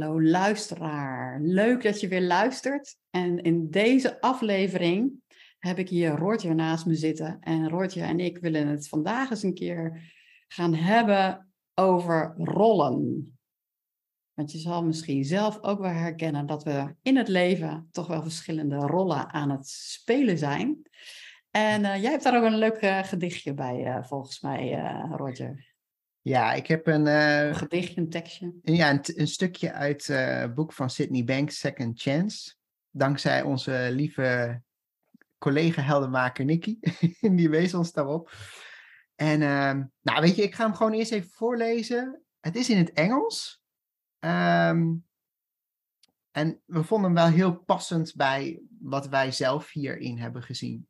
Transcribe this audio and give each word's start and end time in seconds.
Hallo 0.00 0.22
luisteraar, 0.22 1.40
leuk 1.40 1.82
dat 1.82 2.00
je 2.00 2.08
weer 2.08 2.22
luistert. 2.22 2.96
En 3.10 3.42
in 3.42 3.70
deze 3.70 4.20
aflevering 4.20 5.12
heb 5.58 5.78
ik 5.78 5.88
hier 5.88 6.16
Roortje 6.16 6.54
naast 6.54 6.86
me 6.86 6.94
zitten. 6.94 7.36
En 7.40 7.68
Roortje 7.68 8.02
en 8.02 8.20
ik 8.20 8.38
willen 8.38 8.66
het 8.66 8.88
vandaag 8.88 9.30
eens 9.30 9.42
een 9.42 9.54
keer 9.54 10.12
gaan 10.48 10.74
hebben 10.74 11.52
over 11.74 12.34
rollen. 12.36 13.38
Want 14.34 14.52
je 14.52 14.58
zal 14.58 14.84
misschien 14.84 15.24
zelf 15.24 15.62
ook 15.62 15.80
wel 15.80 15.90
herkennen 15.90 16.46
dat 16.46 16.64
we 16.64 16.94
in 17.02 17.16
het 17.16 17.28
leven 17.28 17.88
toch 17.90 18.06
wel 18.06 18.22
verschillende 18.22 18.76
rollen 18.76 19.32
aan 19.32 19.50
het 19.50 19.68
spelen 19.68 20.38
zijn. 20.38 20.82
En 21.50 21.80
uh, 21.80 22.02
jij 22.02 22.10
hebt 22.10 22.22
daar 22.22 22.36
ook 22.36 22.44
een 22.44 22.58
leuk 22.58 22.82
uh, 22.82 23.02
gedichtje 23.02 23.54
bij, 23.54 23.86
uh, 23.86 24.02
volgens 24.02 24.40
mij, 24.40 24.94
Roger. 25.10 25.69
Ja, 26.22 26.52
ik 26.52 26.66
heb 26.66 26.86
een... 26.86 27.06
Uh, 27.06 27.46
een 27.46 27.54
gedichtje, 27.54 28.00
een 28.00 28.10
tekstje. 28.10 28.54
Ja, 28.62 28.90
een, 28.90 29.00
een 29.04 29.28
stukje 29.28 29.72
uit 29.72 30.06
het 30.06 30.48
uh, 30.48 30.54
boek 30.54 30.72
van 30.72 30.90
Sydney 30.90 31.24
Banks, 31.24 31.58
Second 31.58 32.00
Chance. 32.00 32.54
Dankzij 32.90 33.42
onze 33.42 33.88
lieve 33.92 34.60
collega 35.38 35.82
heldenmaker 35.82 36.44
Nicky. 36.44 36.78
Die 37.36 37.48
wees 37.48 37.74
ons 37.74 37.92
daarop. 37.92 38.32
En 39.14 39.40
uh, 39.40 39.84
nou, 40.00 40.20
weet 40.20 40.36
je, 40.36 40.42
ik 40.42 40.54
ga 40.54 40.64
hem 40.64 40.74
gewoon 40.74 40.92
eerst 40.92 41.12
even 41.12 41.30
voorlezen. 41.30 42.22
Het 42.40 42.56
is 42.56 42.70
in 42.70 42.78
het 42.78 42.92
Engels. 42.92 43.62
Um, 44.18 45.06
en 46.30 46.62
we 46.64 46.84
vonden 46.84 47.14
hem 47.14 47.24
wel 47.24 47.36
heel 47.36 47.56
passend 47.56 48.14
bij 48.14 48.62
wat 48.80 49.08
wij 49.08 49.32
zelf 49.32 49.70
hierin 49.70 50.18
hebben 50.18 50.42
gezien. 50.42 50.88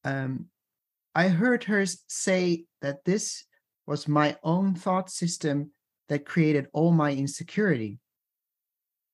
Um, 0.00 0.50
I 1.14 1.28
heard 1.28 1.64
her 1.64 1.84
say 2.08 2.66
that 2.82 3.04
this 3.04 3.44
was 3.86 4.06
my 4.06 4.36
own 4.42 4.74
thought 4.74 5.10
system 5.10 5.72
that 6.08 6.24
created 6.24 6.68
all 6.72 6.92
my 6.92 7.12
insecurity. 7.12 7.98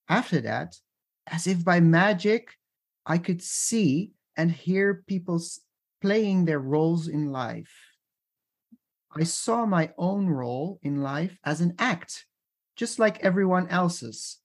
After 0.08 0.40
that, 0.42 0.76
as 1.26 1.46
if 1.46 1.64
by 1.64 1.80
magic, 1.80 2.52
I 3.04 3.18
could 3.18 3.42
see 3.42 4.12
and 4.36 4.50
hear 4.50 5.02
people 5.06 5.40
playing 6.02 6.44
their 6.44 6.60
roles 6.60 7.08
in 7.08 7.32
life. 7.32 7.72
I 9.14 9.24
saw 9.24 9.64
my 9.64 9.92
own 9.96 10.26
role 10.26 10.78
in 10.82 11.02
life 11.02 11.38
as 11.42 11.62
an 11.62 11.74
act, 11.78 12.26
just 12.76 12.98
like 12.98 13.24
everyone 13.24 13.68
else's. 13.68 14.38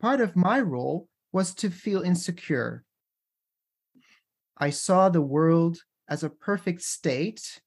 Part 0.00 0.20
of 0.20 0.36
my 0.36 0.60
role 0.60 1.08
was 1.32 1.54
to 1.56 1.70
feel 1.70 2.00
insecure. 2.00 2.84
I 4.56 4.70
saw 4.70 5.10
the 5.10 5.20
world 5.20 5.78
as 6.08 6.22
a 6.22 6.28
perfect 6.28 6.82
state 6.82 7.62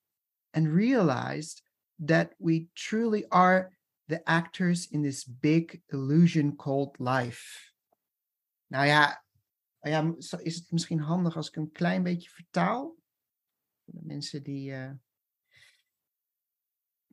and 0.51 0.67
realized 0.67 1.61
that 2.05 2.33
we 2.37 2.67
truly 2.73 3.25
are 3.29 3.69
the 4.07 4.21
actors 4.23 4.87
in 4.91 5.01
this 5.01 5.23
big 5.23 5.81
illusion 5.87 6.55
called 6.55 6.99
life. 6.99 7.71
Nou 8.67 8.85
ja, 8.85 9.23
ja, 9.79 10.13
is 10.17 10.55
het 10.55 10.71
misschien 10.71 10.99
handig 10.99 11.35
als 11.35 11.47
ik 11.47 11.55
een 11.55 11.71
klein 11.71 12.03
beetje 12.03 12.29
vertaal? 12.29 12.95
Voor 13.85 13.93
de 13.93 14.05
mensen 14.05 14.43
die 14.43 14.71
uh, 14.71 14.91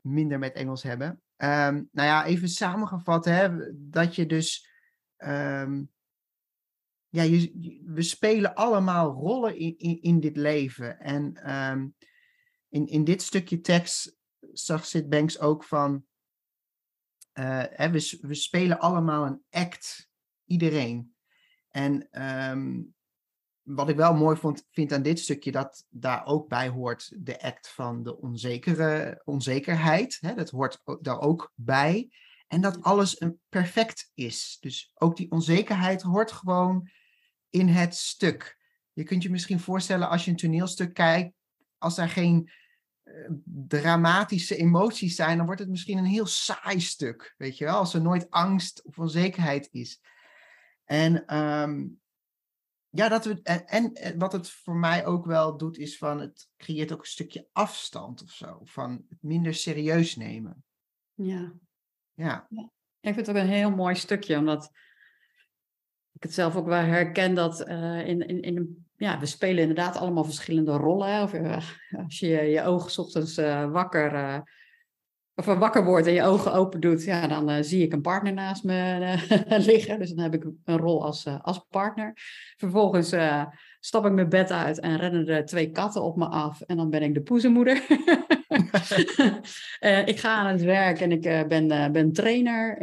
minder 0.01 0.39
met 0.39 0.55
Engels 0.55 0.83
hebben. 0.83 1.09
Um, 1.37 1.89
nou 1.93 2.09
ja, 2.09 2.25
even 2.25 2.49
samengevat, 2.49 3.25
hè, 3.25 3.49
dat 3.91 4.15
je 4.15 4.27
dus 4.27 4.71
um, 5.17 5.91
ja, 7.09 7.23
we 7.85 8.03
spelen 8.03 8.55
allemaal 8.55 9.13
rollen 9.13 9.57
in, 9.57 10.03
in, 10.03 10.21
dit 10.21 10.37
leven. 10.37 11.01
En 11.01 11.53
um, 11.71 11.95
in, 12.69 12.87
in 12.87 13.05
dit 13.05 13.23
stukje 13.23 13.61
tekst 13.61 14.17
zag 14.53 14.87
Sid 14.87 15.09
Banks 15.09 15.39
ook 15.39 15.65
van, 15.65 16.05
uh, 17.35 17.65
hè, 17.69 17.91
we, 17.91 18.19
we 18.21 18.35
spelen 18.35 18.79
allemaal 18.79 19.27
een 19.27 19.43
act, 19.51 20.09
iedereen. 20.45 21.15
En 21.69 22.23
um, 22.51 22.95
wat 23.63 23.89
ik 23.89 23.97
wel 23.97 24.15
mooi 24.15 24.37
vond, 24.37 24.67
vind 24.71 24.93
aan 24.93 25.03
dit 25.03 25.19
stukje, 25.19 25.53
dat 25.53 25.87
daar 25.89 26.27
ook 26.27 26.49
bij 26.49 26.69
hoort 26.69 27.13
de 27.17 27.41
act 27.43 27.69
van 27.69 28.03
de 28.03 28.21
onzekere, 28.21 29.23
onzekerheid. 29.25 30.19
Hè, 30.21 30.35
dat 30.35 30.51
hoort 30.51 30.83
daar 31.01 31.21
ook 31.21 31.53
bij. 31.55 32.11
En 32.49 32.61
dat 32.61 32.83
alles 32.83 33.21
een 33.21 33.41
perfect 33.49 34.11
is. 34.15 34.57
Dus 34.61 34.91
ook 34.95 35.17
die 35.17 35.31
onzekerheid 35.31 36.03
hoort 36.03 36.33
gewoon 36.33 36.91
in 37.51 37.69
het 37.69 37.95
stuk. 37.95 38.59
Je 38.93 39.03
kunt 39.03 39.23
je 39.23 39.31
misschien 39.31 39.61
voorstellen 39.61 40.09
als 40.09 40.25
je 40.25 40.31
een 40.31 40.37
toneelstuk 40.37 40.95
kijkt, 40.95 41.35
als 41.79 41.99
er 41.99 42.09
geen 42.09 42.51
uh, 43.05 43.31
dramatische 43.45 44.57
emoties 44.57 45.15
zijn, 45.15 45.37
dan 45.37 45.47
wordt 45.47 45.61
het 45.61 45.71
misschien 45.71 45.99
een 45.99 46.05
heel 46.05 46.27
saai 46.27 46.81
stuk. 46.81 47.35
Weet 47.37 47.59
je 47.59 47.65
wel, 47.65 47.77
als 47.77 47.95
er 47.95 48.03
nooit 48.03 48.31
angst 48.31 48.85
of 48.85 48.99
onzekerheid 48.99 49.69
is. 49.73 50.01
En 50.85 51.37
um, 51.37 52.01
ja, 52.89 53.09
dat 53.09 53.25
we, 53.25 53.43
en, 53.43 53.93
en, 53.95 54.19
wat 54.19 54.33
het 54.33 54.51
voor 54.51 54.77
mij 54.77 55.07
ook 55.07 55.27
wel 55.27 55.57
doet, 55.57 55.79
is 55.79 55.99
van 55.99 56.21
het 56.21 56.49
creëert 56.57 56.93
ook 56.93 57.01
een 57.01 57.07
stukje 57.07 57.49
afstand 57.53 58.23
of 58.23 58.31
zo. 58.31 58.61
Van 58.65 59.05
het 59.09 59.23
minder 59.23 59.55
serieus 59.55 60.17
nemen. 60.17 60.65
Ja. 61.15 61.53
Ja. 62.19 62.47
Ik 63.01 63.15
vind 63.15 63.17
het 63.17 63.31
ook 63.31 63.43
een 63.43 63.49
heel 63.49 63.71
mooi 63.71 63.95
stukje, 63.95 64.37
omdat 64.37 64.71
ik 66.13 66.23
het 66.23 66.35
zelf 66.35 66.57
ook 66.57 66.67
wel 66.67 66.83
herken 66.83 67.35
dat 67.35 67.69
uh, 67.69 68.07
in, 68.07 68.29
in, 68.29 68.43
in 68.43 68.87
ja, 68.97 69.19
we 69.19 69.27
spelen 69.27 69.61
inderdaad 69.61 69.97
allemaal 69.97 70.25
verschillende 70.25 70.73
rollen. 70.73 71.23
Of 71.23 71.35
uh, 71.35 71.57
als 72.05 72.19
je 72.19 72.29
je 72.29 72.63
ogen 72.63 73.03
ochtends 73.03 73.39
uh, 73.39 73.71
wakker, 73.71 74.43
of 75.35 75.45
wakker 75.45 75.85
wordt 75.85 76.07
en 76.07 76.13
je 76.13 76.23
ogen 76.23 76.53
open 76.53 76.81
doet, 76.81 77.05
ja, 77.05 77.27
dan 77.27 77.65
zie 77.65 77.83
ik 77.83 77.93
een 77.93 78.01
partner 78.01 78.33
naast 78.33 78.65
me 78.65 79.17
liggen. 79.71 79.99
Dus 79.99 80.11
dan 80.11 80.23
heb 80.23 80.35
ik 80.35 80.45
een 80.65 80.79
rol 80.79 81.05
als, 81.05 81.27
als 81.43 81.67
partner. 81.71 82.13
Vervolgens 82.57 83.15
stap 83.81 84.07
ik 84.07 84.13
mijn 84.13 84.29
bed 84.29 84.51
uit 84.51 84.81
en 84.81 84.97
rennen 84.97 85.29
er 85.29 85.45
twee 85.45 85.71
katten 85.71 86.03
op 86.03 86.17
me 86.17 86.27
af. 86.27 86.61
En 86.61 86.77
dan 86.77 86.91
ben 86.91 87.03
ik 87.03 87.15
de 87.15 87.23
poezenmoeder. 87.23 87.87
uh, 89.81 90.07
ik 90.13 90.19
ga 90.19 90.35
aan 90.35 90.47
het 90.47 90.63
werk 90.63 91.01
en 91.01 91.13
ik 91.13 91.27
uh, 91.27 91.45
ben, 91.45 91.73
uh, 91.73 91.91
ben 91.91 92.13
trainer. 92.13 92.81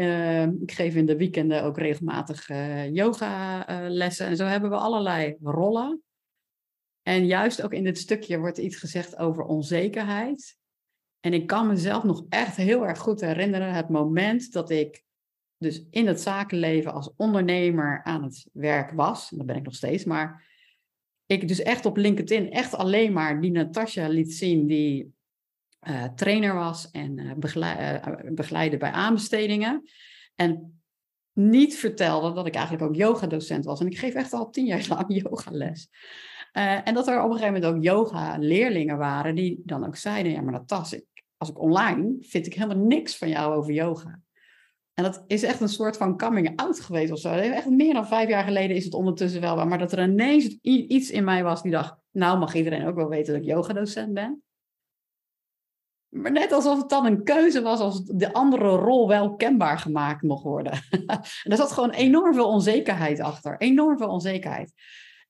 ik 0.62 0.71
geef 0.71 0.95
in 0.95 1.06
de 1.06 1.18
weekenden 1.18 1.63
ook 1.63 1.77
regelmatig 1.77 2.50
yoga 2.92 3.65
lessen. 3.89 4.27
En 4.27 4.36
zo 4.36 4.45
hebben 4.45 4.69
we 4.69 4.75
allerlei 4.75 5.36
rollen. 5.44 6.04
En 7.01 7.25
juist 7.25 7.62
ook 7.62 7.74
in 7.74 7.83
dit 7.83 7.98
stukje 7.98 8.39
wordt 8.39 8.57
iets 8.57 8.75
gezegd 8.75 9.18
over 9.18 9.44
onzekerheid. 9.44 10.57
En 11.19 11.33
ik 11.33 11.48
kan 11.48 11.68
mezelf 11.68 12.04
nog 12.04 12.25
echt 12.30 12.56
heel 12.56 12.88
erg 12.88 13.00
goed 13.00 13.21
herinneren 13.21 13.74
het 13.74 13.89
moment 13.89 14.51
dat 14.51 14.69
ik 14.69 15.04
dus 15.57 15.86
in 15.89 16.07
het 16.07 16.21
zakenleven 16.21 16.94
als 16.94 17.13
ondernemer 17.15 18.04
aan 18.04 18.24
het 18.24 18.48
werk 18.51 18.92
was. 18.92 19.31
En 19.31 19.38
dat 19.38 19.45
ben 19.45 19.56
ik 19.56 19.63
nog 19.63 19.75
steeds, 19.75 20.04
maar 20.04 20.45
ik 21.25 21.48
dus 21.48 21.62
echt 21.62 21.86
op 21.86 21.98
LinkedIn 21.98 22.51
echt 22.51 22.74
alleen 22.74 23.13
maar 23.13 23.42
die 23.42 23.51
Natasja 23.51 24.07
liet 24.07 24.33
zien 24.33 24.68
die 24.68 25.14
uh, 25.90 26.04
trainer 26.04 26.54
was 26.54 26.92
en 26.92 27.18
uh, 27.18 27.32
begeleid, 27.36 28.08
uh, 28.08 28.32
begeleide 28.32 28.78
bij 28.78 28.92
aanbestedingen. 28.92 29.90
En 30.36 30.82
niet 31.34 31.76
vertelde 31.76 32.34
dat 32.34 32.48
ik 32.48 32.56
eigenlijk 32.56 32.86
ook 32.86 32.96
yogadocent 32.96 33.66
was. 33.66 33.80
En 33.80 33.88
ik 33.88 33.98
geef 33.98 34.14
echt 34.14 34.34
al 34.34 34.50
tien 34.50 34.66
jaar 34.66 34.86
lang 34.98 35.06
yogales. 35.08 35.90
en 36.52 36.94
dat 36.94 37.08
er 37.08 37.24
op 37.24 37.32
een 37.32 37.38
gegeven 37.38 37.54
moment 37.54 37.76
ook 37.76 37.84
yoga-leerlingen 37.84 38.98
waren 38.98 39.36
die 39.36 39.62
dan 39.64 39.86
ook 39.86 39.96
zeiden: 39.96 40.32
Ja, 40.32 40.42
maar 40.42 40.54
Natas, 40.54 40.94
ik, 40.94 41.06
als 41.38 41.50
ik 41.50 41.60
online 41.60 42.16
vind 42.20 42.46
ik 42.46 42.54
helemaal 42.54 42.86
niks 42.86 43.18
van 43.18 43.30
jou 43.30 43.56
over 43.56 43.74
yoga. 43.74 44.24
En 44.96 45.04
dat 45.04 45.24
is 45.28 45.44
echt 45.44 45.62
een 45.62 45.70
soort 45.70 45.98
van 45.98 46.18
coming 46.18 46.56
out 46.56 46.80
geweest 46.80 47.12
of 47.12 47.20
zo. 47.20 47.30
Echt 47.30 47.70
meer 47.70 47.94
dan 47.94 48.08
vijf 48.08 48.30
jaar 48.30 48.44
geleden 48.44 48.76
is 48.76 48.86
het 48.86 48.94
ondertussen 48.94 49.42
wel. 49.42 49.66
Maar 49.66 49.78
dat 49.78 49.92
er 49.92 50.04
ineens 50.04 50.58
iets 50.62 51.10
in 51.10 51.24
mij 51.24 51.44
was 51.44 51.62
die 51.62 51.72
dacht, 51.72 51.96
nou 52.12 52.40
mag 52.40 52.54
iedereen 52.54 52.88
ook 52.88 52.96
wel 52.96 53.10
weten 53.10 53.34
dat 53.34 53.42
ik 53.42 53.50
yogadocent 53.50 54.14
ben. 54.14 54.44
Maar 56.15 56.31
net 56.31 56.51
alsof 56.51 56.79
het 56.79 56.89
dan 56.89 57.06
een 57.06 57.23
keuze 57.23 57.62
was 57.62 57.79
als 57.79 58.06
de 58.06 58.33
andere 58.33 58.67
rol 58.69 59.07
wel 59.07 59.35
kenbaar 59.35 59.79
gemaakt 59.79 60.21
mocht 60.21 60.44
worden. 60.44 60.71
en 61.44 61.51
er 61.51 61.57
zat 61.57 61.71
gewoon 61.71 61.89
enorm 61.89 62.33
veel 62.33 62.47
onzekerheid 62.47 63.19
achter. 63.19 63.57
Enorm 63.57 63.97
veel 63.97 64.09
onzekerheid. 64.09 64.73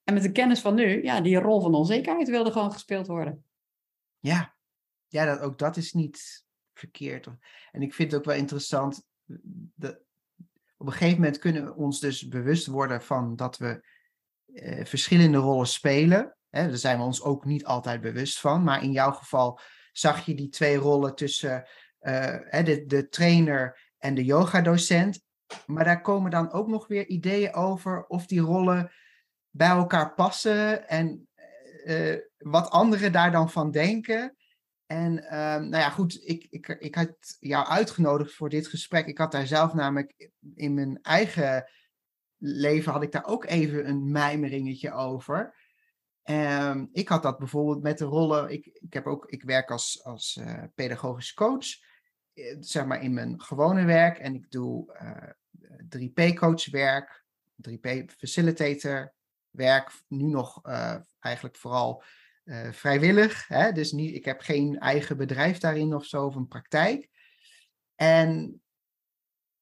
En 0.04 0.14
met 0.14 0.24
de 0.24 0.32
kennis 0.32 0.60
van 0.60 0.76
nu, 0.76 1.04
ja, 1.04 1.22
die 1.22 1.38
rol 1.38 1.62
van 1.62 1.74
onzekerheid 1.74 2.30
wilde 2.30 2.52
gewoon 2.52 2.72
gespeeld 2.72 3.08
worden. 3.08 3.44
Ja, 4.20 4.56
ja 5.08 5.26
dat, 5.26 5.40
ook 5.40 5.58
dat 5.58 5.78
is 5.78 5.94
niet 5.94 6.46
verkeerd. 6.74 7.28
En 7.72 7.82
ik 7.82 7.94
vind 7.94 8.12
het 8.12 8.20
ook 8.20 8.26
wel 8.26 8.36
interessant. 8.36 9.04
De, 9.76 10.02
op 10.78 10.88
een 10.88 10.92
gegeven 10.92 11.20
moment 11.20 11.38
kunnen 11.38 11.66
we 11.66 11.76
ons 11.76 12.00
dus 12.00 12.28
bewust 12.28 12.68
worden 12.68 13.02
van 13.02 13.36
dat 13.36 13.58
we 13.58 13.88
eh, 14.54 14.86
verschillende 14.86 15.38
rollen 15.38 15.68
spelen. 15.68 16.36
Hè, 16.50 16.68
daar 16.68 16.78
zijn 16.78 16.98
we 16.98 17.04
ons 17.04 17.22
ook 17.22 17.46
niet 17.46 17.66
altijd 17.66 18.02
bewust 18.02 18.40
van. 18.40 18.64
Maar 18.64 18.84
in 18.84 18.92
jouw 18.92 19.12
geval 19.12 19.60
zag 19.98 20.26
je 20.26 20.36
die 20.36 20.50
twee 20.50 20.78
rollen 20.78 21.16
tussen 21.16 21.68
uh, 22.02 22.64
de, 22.64 22.84
de 22.86 23.08
trainer 23.10 23.92
en 23.98 24.14
de 24.14 24.24
yogadocent. 24.24 25.24
Maar 25.66 25.84
daar 25.84 26.02
komen 26.02 26.32
dan 26.32 26.52
ook 26.52 26.68
nog 26.68 26.88
weer 26.88 27.08
ideeën 27.08 27.54
over 27.54 28.06
of 28.06 28.26
die 28.26 28.40
rollen 28.40 28.92
bij 29.50 29.68
elkaar 29.68 30.14
passen 30.14 30.88
en 30.88 31.28
uh, 31.86 32.18
wat 32.38 32.70
anderen 32.70 33.12
daar 33.12 33.32
dan 33.32 33.50
van 33.50 33.72
denken. 33.72 34.36
En 34.86 35.18
uh, 35.24 35.30
nou 35.56 35.78
ja, 35.78 35.90
goed, 35.90 36.20
ik, 36.24 36.48
ik, 36.50 36.68
ik 36.68 36.96
had 36.96 37.16
jou 37.40 37.68
uitgenodigd 37.68 38.34
voor 38.34 38.50
dit 38.50 38.68
gesprek. 38.68 39.08
Ik 39.08 39.18
had 39.18 39.32
daar 39.32 39.48
zelf 39.48 39.74
namelijk 39.74 40.30
in 40.56 40.74
mijn 40.74 41.00
eigen 41.02 41.70
leven 42.38 42.92
had 42.92 43.04
ik 43.04 43.12
daar 43.12 43.26
ook 43.26 43.46
even 43.46 43.88
een 43.90 44.12
mijmeringetje 44.12 44.92
over. 44.92 45.56
Um, 46.30 46.90
ik 46.92 47.08
had 47.08 47.24
dat 47.24 47.38
bijvoorbeeld 47.38 47.82
met 47.82 47.98
de 47.98 48.06
rollen. 48.06 48.50
Ik, 48.52 48.66
ik, 48.66 48.94
heb 48.94 49.06
ook, 49.06 49.26
ik 49.26 49.44
werk 49.44 49.72
als, 49.72 50.04
als 50.04 50.38
uh, 50.42 50.64
pedagogisch 50.76 51.34
coach, 51.34 51.66
eh, 52.34 52.56
zeg 52.60 52.86
maar 52.86 53.04
in 53.04 53.14
mijn 53.14 53.42
gewone 53.42 53.86
werk. 53.86 54.18
En 54.18 54.36
ik 54.36 54.52
doe 54.52 54.98
uh, 55.02 55.30
3P-coach 55.98 56.70
werk, 56.70 57.24
3P-facilitator 57.70 59.14
werk. 59.50 59.92
Nu 60.08 60.24
nog 60.24 60.62
eigenlijk 61.20 61.56
vooral 61.56 62.04
vrijwillig. 62.72 63.48
Hè? 63.48 63.72
Dus 63.72 63.92
niet, 63.92 64.16
ik 64.16 64.26
heb 64.26 64.42
geen 64.42 64.80
eigen 64.80 65.18
bedrijf 65.18 65.58
daarin 65.58 65.96
of 65.96 66.06
zo, 66.06 66.26
of 66.26 66.36
een 66.36 66.48
praktijk. 66.48 67.10
En 67.96 68.62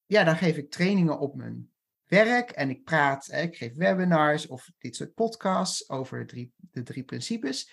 ja, 0.06 0.24
dan 0.24 0.36
geef 0.36 0.56
ik 0.56 0.70
trainingen 0.70 1.18
op 1.18 1.34
mijn 1.34 1.73
werk 2.14 2.50
en 2.50 2.70
ik 2.70 2.84
praat, 2.84 3.32
ik 3.32 3.56
geef 3.56 3.74
webinars 3.74 4.46
of 4.46 4.70
dit 4.78 4.96
soort 4.96 5.14
podcasts 5.14 5.88
over 5.88 6.18
de 6.18 6.24
drie, 6.24 6.52
de 6.56 6.82
drie 6.82 7.04
principes. 7.04 7.72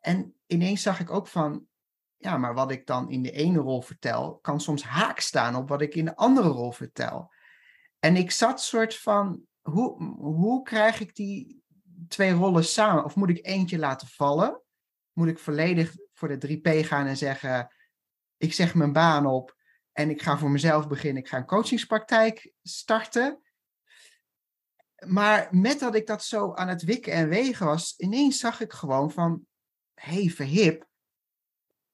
En 0.00 0.34
ineens 0.46 0.82
zag 0.82 1.00
ik 1.00 1.10
ook 1.10 1.26
van, 1.26 1.66
ja, 2.16 2.36
maar 2.36 2.54
wat 2.54 2.70
ik 2.70 2.86
dan 2.86 3.10
in 3.10 3.22
de 3.22 3.30
ene 3.30 3.58
rol 3.58 3.82
vertel, 3.82 4.38
kan 4.38 4.60
soms 4.60 4.82
haak 4.82 5.20
staan 5.20 5.56
op 5.56 5.68
wat 5.68 5.80
ik 5.80 5.94
in 5.94 6.04
de 6.04 6.16
andere 6.16 6.48
rol 6.48 6.72
vertel. 6.72 7.32
En 7.98 8.16
ik 8.16 8.30
zat 8.30 8.60
soort 8.60 8.96
van, 8.96 9.42
hoe, 9.60 10.02
hoe 10.14 10.62
krijg 10.62 11.00
ik 11.00 11.14
die 11.14 11.62
twee 12.08 12.32
rollen 12.32 12.64
samen? 12.64 13.04
Of 13.04 13.16
moet 13.16 13.30
ik 13.30 13.46
eentje 13.46 13.78
laten 13.78 14.08
vallen? 14.08 14.62
Moet 15.12 15.28
ik 15.28 15.38
volledig 15.38 15.94
voor 16.12 16.38
de 16.38 16.58
3P 16.58 16.86
gaan 16.86 17.06
en 17.06 17.16
zeggen, 17.16 17.74
ik 18.36 18.52
zeg 18.52 18.74
mijn 18.74 18.92
baan 18.92 19.26
op 19.26 19.56
en 19.94 20.10
ik 20.10 20.22
ga 20.22 20.38
voor 20.38 20.50
mezelf 20.50 20.88
beginnen. 20.88 21.22
Ik 21.22 21.28
ga 21.28 21.36
een 21.36 21.46
coachingspraktijk 21.46 22.52
starten. 22.62 23.42
Maar 25.06 25.48
met 25.50 25.78
dat 25.78 25.94
ik 25.94 26.06
dat 26.06 26.24
zo 26.24 26.54
aan 26.54 26.68
het 26.68 26.82
wikken 26.82 27.12
en 27.12 27.28
wegen 27.28 27.66
was, 27.66 27.94
ineens 27.96 28.38
zag 28.38 28.60
ik 28.60 28.72
gewoon 28.72 29.10
van, 29.10 29.46
hey, 29.94 30.28
verhip. 30.28 30.88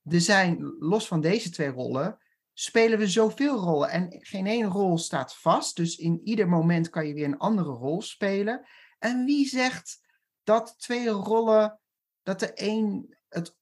Er 0.03 0.21
zijn, 0.21 0.77
los 0.79 1.07
van 1.07 1.21
deze 1.21 1.51
twee 1.51 1.69
rollen, 1.69 2.19
spelen 2.53 2.99
we 2.99 3.09
zoveel 3.09 3.57
rollen. 3.57 3.91
En 3.91 4.07
geen 4.09 4.47
één 4.47 4.67
rol 4.67 4.99
staat 4.99 5.35
vast. 5.35 5.77
Dus 5.77 5.97
in 5.97 6.21
ieder 6.25 6.49
moment 6.49 6.91
kan 6.91 7.07
je 7.07 7.15
weer 7.15 7.25
een 7.25 7.39
andere 7.39 7.71
rol 7.71 8.03
spelen. 8.03 8.67
En 8.99 9.25
wie 9.25 9.49
zegt 9.49 10.01
dat 10.43 10.75
twee 10.79 11.09
rollen, 11.09 11.81
dat 12.23 12.41
de 12.41 12.51
een 12.55 13.17
het 13.29 13.59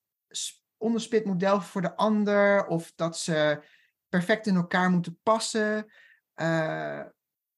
onderspit 0.76 1.25
moet 1.25 1.41
delven 1.41 1.69
voor 1.69 1.82
de 1.82 1.96
ander, 1.96 2.67
of 2.67 2.93
dat 2.94 3.19
ze 3.19 3.62
perfect 4.08 4.46
in 4.46 4.56
elkaar 4.56 4.90
moeten 4.90 5.19
passen. 5.22 5.87
Uh, 6.37 7.05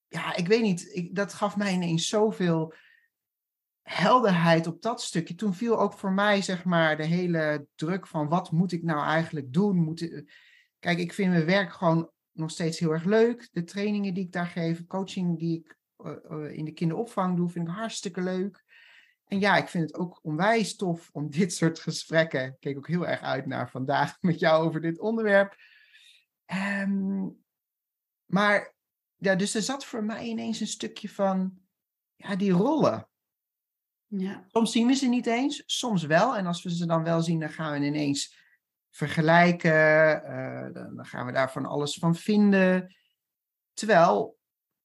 ja, 0.08 0.36
ik 0.36 0.46
weet 0.46 0.62
niet. 0.62 0.94
Ik, 0.94 1.14
dat 1.14 1.32
gaf 1.32 1.56
mij 1.56 1.72
ineens 1.72 2.08
zoveel 2.08 2.74
helderheid 3.82 4.66
op 4.66 4.82
dat 4.82 5.02
stukje. 5.02 5.34
Toen 5.34 5.54
viel 5.54 5.80
ook 5.80 5.92
voor 5.92 6.12
mij, 6.12 6.42
zeg 6.42 6.64
maar, 6.64 6.96
de 6.96 7.04
hele 7.04 7.66
druk 7.74 8.06
van 8.06 8.28
wat 8.28 8.50
moet 8.50 8.72
ik 8.72 8.82
nou 8.82 9.04
eigenlijk 9.04 9.52
doen? 9.52 9.76
Moet, 9.76 10.24
kijk, 10.78 10.98
ik 10.98 11.12
vind 11.12 11.32
mijn 11.32 11.46
werk 11.46 11.72
gewoon 11.72 12.10
nog 12.32 12.50
steeds 12.50 12.78
heel 12.78 12.92
erg 12.92 13.04
leuk. 13.04 13.48
De 13.52 13.64
trainingen 13.64 14.14
die 14.14 14.24
ik 14.24 14.32
daar 14.32 14.46
geef, 14.46 14.86
coaching 14.86 15.38
die 15.38 15.58
ik 15.58 15.76
uh, 16.30 16.56
in 16.56 16.64
de 16.64 16.72
kinderopvang 16.72 17.36
doe, 17.36 17.48
vind 17.48 17.68
ik 17.68 17.74
hartstikke 17.74 18.20
leuk. 18.20 18.64
En 19.26 19.40
ja, 19.40 19.56
ik 19.56 19.68
vind 19.68 19.84
het 19.84 19.98
ook 19.98 20.18
onwijs 20.22 20.76
tof 20.76 21.08
om 21.12 21.30
dit 21.30 21.52
soort 21.52 21.78
gesprekken. 21.78 22.44
Ik 22.44 22.56
keek 22.60 22.76
ook 22.76 22.88
heel 22.88 23.06
erg 23.06 23.20
uit 23.20 23.46
naar 23.46 23.70
vandaag 23.70 24.16
met 24.20 24.38
jou 24.38 24.66
over 24.66 24.80
dit 24.80 24.98
onderwerp. 24.98 25.56
Um, 26.52 27.42
maar 28.24 28.74
ja, 29.16 29.34
dus 29.34 29.54
er 29.54 29.62
zat 29.62 29.84
voor 29.84 30.04
mij 30.04 30.24
ineens 30.24 30.60
een 30.60 30.66
stukje 30.66 31.08
van 31.08 31.58
ja, 32.16 32.36
die 32.36 32.52
rollen. 32.52 33.08
Ja. 34.06 34.44
Soms 34.48 34.72
zien 34.72 34.86
we 34.86 34.94
ze 34.94 35.06
niet 35.06 35.26
eens, 35.26 35.62
soms 35.66 36.02
wel. 36.02 36.36
En 36.36 36.46
als 36.46 36.62
we 36.62 36.74
ze 36.74 36.86
dan 36.86 37.02
wel 37.02 37.22
zien, 37.22 37.40
dan 37.40 37.50
gaan 37.50 37.80
we 37.80 37.86
ineens 37.86 38.38
vergelijken. 38.90 39.72
Uh, 40.24 40.72
dan 40.72 41.06
gaan 41.06 41.26
we 41.26 41.32
daar 41.32 41.52
van 41.52 41.66
alles 41.66 41.94
van 41.94 42.14
vinden. 42.14 42.94
Terwijl 43.72 44.38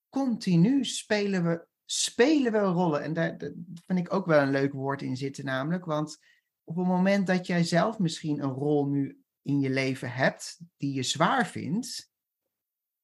continu 0.09 0.85
spelen 0.85 1.43
we, 1.43 1.67
spelen 1.85 2.51
we 2.51 2.59
rollen. 2.59 3.03
En 3.03 3.13
daar, 3.13 3.37
daar 3.37 3.51
vind 3.85 3.99
ik 3.99 4.13
ook 4.13 4.25
wel 4.25 4.41
een 4.41 4.51
leuk 4.51 4.73
woord 4.73 5.01
in 5.01 5.17
zitten, 5.17 5.45
namelijk. 5.45 5.85
Want 5.85 6.17
op 6.63 6.75
het 6.75 6.87
moment 6.87 7.27
dat 7.27 7.47
jij 7.47 7.63
zelf 7.63 7.99
misschien 7.99 8.43
een 8.43 8.51
rol 8.51 8.87
nu 8.87 9.24
in 9.45 9.59
je 9.59 9.69
leven 9.69 10.11
hebt 10.11 10.59
die 10.77 10.93
je 10.93 11.03
zwaar 11.03 11.47
vindt, 11.47 12.11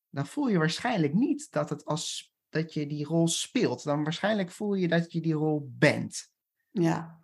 dan 0.10 0.26
voel 0.26 0.48
je 0.48 0.58
waarschijnlijk 0.58 1.14
niet 1.14 1.52
dat, 1.52 1.70
het 1.70 1.86
als, 1.86 2.36
dat 2.50 2.74
je 2.74 2.88
die 2.88 3.06
rol 3.06 3.28
speelt. 3.28 3.84
Dan 3.84 4.04
waarschijnlijk 4.04 4.52
voel 4.52 4.74
je 4.74 4.88
dat 4.88 5.12
je 5.12 5.22
die 5.22 5.34
rol 5.34 5.70
bent. 5.72 6.32
Ja, 6.72 7.22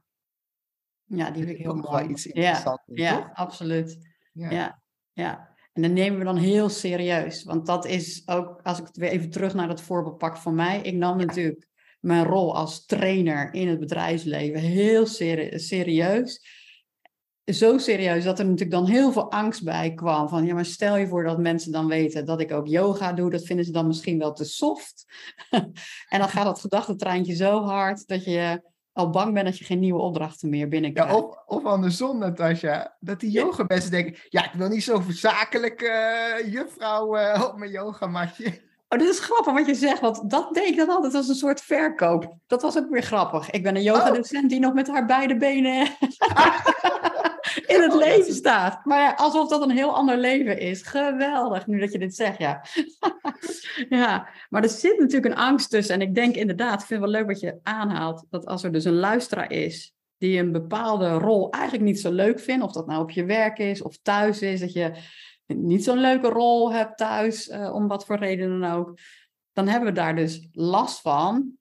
ja 1.03 1.31
die 1.31 1.43
vind 1.43 1.57
ik 1.57 1.63
heel 1.63 1.75
mooi. 1.75 2.03
Wel 2.03 2.09
iets 2.09 2.25
interessants. 2.25 2.83
Ja, 2.85 3.11
ja 3.11 3.31
absoluut. 3.33 3.97
Ja. 4.33 4.49
ja. 4.49 4.81
Ja, 5.13 5.55
En 5.73 5.81
dan 5.81 5.93
nemen 5.93 6.19
we 6.19 6.25
dan 6.25 6.37
heel 6.37 6.69
serieus. 6.69 7.43
Want 7.43 7.65
dat 7.65 7.85
is 7.85 8.27
ook, 8.27 8.59
als 8.63 8.79
ik 8.79 8.87
het 8.87 8.97
weer 8.97 9.09
even 9.09 9.29
terug 9.29 9.53
naar 9.53 9.67
dat 9.67 9.81
voorbeeld 9.81 10.17
pak 10.17 10.37
van 10.37 10.55
mij. 10.55 10.81
Ik 10.81 10.95
nam 10.95 11.17
natuurlijk 11.17 11.67
mijn 11.99 12.25
rol 12.25 12.55
als 12.55 12.85
trainer 12.85 13.53
in 13.53 13.67
het 13.67 13.79
bedrijfsleven 13.79 14.59
heel 14.59 15.05
serieus 15.05 16.56
zo 17.53 17.77
serieus 17.77 18.23
dat 18.23 18.39
er 18.39 18.45
natuurlijk 18.45 18.71
dan 18.71 18.85
heel 18.85 19.11
veel 19.11 19.31
angst 19.31 19.63
bij 19.63 19.93
kwam. 19.93 20.29
Van 20.29 20.45
ja, 20.45 20.53
maar 20.53 20.65
stel 20.65 20.97
je 20.97 21.07
voor 21.07 21.23
dat 21.23 21.37
mensen 21.37 21.71
dan 21.71 21.87
weten 21.87 22.25
dat 22.25 22.41
ik 22.41 22.51
ook 22.51 22.67
yoga 22.67 23.13
doe. 23.13 23.29
Dat 23.29 23.45
vinden 23.45 23.65
ze 23.65 23.71
dan 23.71 23.87
misschien 23.87 24.19
wel 24.19 24.33
te 24.33 24.45
soft. 24.45 25.05
en 26.09 26.19
dan 26.19 26.29
gaat 26.29 26.45
dat 26.45 26.59
gedachtentreintje 26.59 27.35
zo 27.35 27.63
hard 27.63 28.07
dat 28.07 28.23
je 28.23 28.61
al 28.93 29.09
bang 29.09 29.33
bent 29.33 29.45
dat 29.45 29.57
je 29.57 29.65
geen 29.65 29.79
nieuwe 29.79 29.99
opdrachten 29.99 30.49
meer 30.49 30.67
binnenkrijgt. 30.67 31.11
Ja, 31.11 31.17
of, 31.17 31.43
of 31.45 31.65
andersom, 31.65 32.17
Natasja. 32.17 32.97
Dat 32.99 33.19
die 33.19 33.31
yoga 33.31 33.63
mensen 33.67 33.91
denken... 33.91 34.15
Ja, 34.29 34.45
ik 34.45 34.53
wil 34.53 34.69
niet 34.69 34.83
zo 34.83 35.03
zakelijk 35.09 35.81
uh, 35.81 36.53
juffrouw 36.53 37.17
uh, 37.17 37.43
op 37.49 37.57
mijn 37.57 37.71
yogamatje. 37.71 38.65
Oh, 38.89 38.99
dit 38.99 39.09
is 39.09 39.19
grappig 39.19 39.53
wat 39.53 39.65
je 39.65 39.75
zegt, 39.75 39.99
want 39.99 40.29
dat 40.29 40.53
deed 40.53 40.67
ik 40.67 40.77
dan 40.77 40.89
altijd 40.89 41.15
als 41.15 41.27
een 41.27 41.35
soort 41.35 41.61
verkoop. 41.61 42.35
Dat 42.47 42.61
was 42.61 42.77
ook 42.77 42.89
weer 42.89 43.01
grappig. 43.01 43.49
Ik 43.49 43.63
ben 43.63 43.75
een 43.75 43.83
yogadocent 43.83 44.43
oh. 44.43 44.49
die 44.49 44.59
nog 44.59 44.73
met 44.73 44.87
haar 44.87 45.05
beide 45.05 45.37
benen 45.37 45.87
in 47.73 47.81
het 47.81 47.93
oh, 47.93 47.97
leven 47.97 48.33
staat. 48.33 48.85
Maar 48.85 48.99
ja, 48.99 49.13
alsof 49.13 49.49
dat 49.49 49.61
een 49.61 49.69
heel 49.69 49.95
ander 49.95 50.17
leven 50.17 50.59
is. 50.59 50.81
Geweldig, 50.81 51.67
nu 51.67 51.79
dat 51.79 51.91
je 51.91 51.99
dit 51.99 52.15
zegt, 52.15 52.37
ja. 52.37 52.61
ja, 53.89 54.27
maar 54.49 54.63
er 54.63 54.69
zit 54.69 54.99
natuurlijk 54.99 55.33
een 55.33 55.41
angst 55.41 55.69
tussen. 55.69 55.95
En 55.95 56.01
ik 56.01 56.15
denk 56.15 56.35
inderdaad, 56.35 56.81
ik 56.81 56.87
vind 56.87 57.01
het 57.01 57.09
wel 57.09 57.19
leuk 57.19 57.29
wat 57.31 57.39
je 57.39 57.59
aanhaalt, 57.63 58.25
dat 58.29 58.45
als 58.45 58.63
er 58.63 58.71
dus 58.71 58.85
een 58.85 58.99
luisteraar 58.99 59.51
is 59.51 59.95
die 60.17 60.39
een 60.39 60.51
bepaalde 60.51 61.09
rol 61.09 61.51
eigenlijk 61.51 61.83
niet 61.83 61.99
zo 61.99 62.11
leuk 62.11 62.39
vindt, 62.39 62.63
of 62.63 62.71
dat 62.71 62.87
nou 62.87 63.01
op 63.01 63.11
je 63.11 63.25
werk 63.25 63.57
is 63.57 63.81
of 63.81 63.97
thuis 64.01 64.41
is, 64.41 64.59
dat 64.59 64.73
je 64.73 64.91
niet 65.47 65.83
zo'n 65.83 65.97
leuke 65.97 66.27
rol 66.27 66.73
hebt 66.73 66.97
thuis, 66.97 67.47
uh, 67.47 67.73
om 67.73 67.87
wat 67.87 68.05
voor 68.05 68.17
reden 68.17 68.59
dan 68.59 68.71
ook, 68.71 68.99
dan 69.53 69.67
hebben 69.67 69.89
we 69.89 69.95
daar 69.95 70.15
dus 70.15 70.47
last 70.51 71.01
van. 71.01 71.51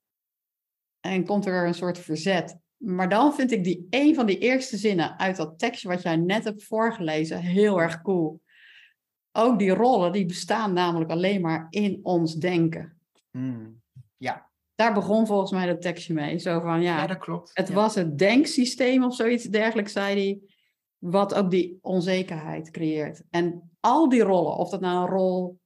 En 1.01 1.25
komt 1.25 1.47
er 1.47 1.67
een 1.67 1.75
soort 1.75 1.99
verzet. 1.99 2.59
Maar 2.77 3.09
dan 3.09 3.35
vind 3.35 3.53
ik 3.53 3.65
die 3.65 3.87
een 3.91 4.15
van 4.15 4.27
die 4.27 4.39
eerste 4.39 4.77
zinnen 4.77 5.19
uit 5.19 5.37
dat 5.37 5.59
tekstje 5.59 5.89
wat 5.89 6.03
jij 6.03 6.17
net 6.17 6.45
hebt 6.45 6.65
voorgelezen 6.65 7.39
heel 7.39 7.81
erg 7.81 8.03
cool. 8.03 8.41
ook 9.33 9.59
die 9.59 9.71
rollen, 9.71 10.13
die 10.13 10.27
bestaan 10.27 10.73
namelijk 10.73 11.11
alleen 11.11 11.41
maar 11.41 11.67
in 11.71 12.01
ons 12.03 12.35
denken. 12.35 13.01
Hmm. 13.31 13.83
Ja. 14.17 14.51
Daar 14.75 14.95
begon 14.95 15.27
volgens 15.27 15.51
mij 15.51 15.67
dat 15.67 15.81
tekstje 15.81 16.15
mee. 16.15 16.39
Zo 16.39 16.61
van, 16.61 16.83
ja, 16.83 16.97
ja 16.97 17.07
dat 17.07 17.19
klopt. 17.19 17.51
het 17.55 17.69
Ja. 17.69 17.75
was 17.75 17.95
het 17.95 18.19
denksysteem 18.19 19.05
of 19.05 19.15
zoiets 19.15 19.45
dergelijks, 19.45 19.93
zei 19.93 20.15
hij, 20.15 20.41
wat 20.99 21.35
ook 21.35 21.51
die 21.51 21.79
onzekerheid 21.83 22.71
creëert. 22.71 23.23
En 23.31 23.71
al 23.81 24.09
die 24.09 24.23
rollen, 24.23 24.57
of 24.57 24.71
dat 24.71 24.81
nou 24.81 25.01
een 25.03 25.15
rol 25.17 25.61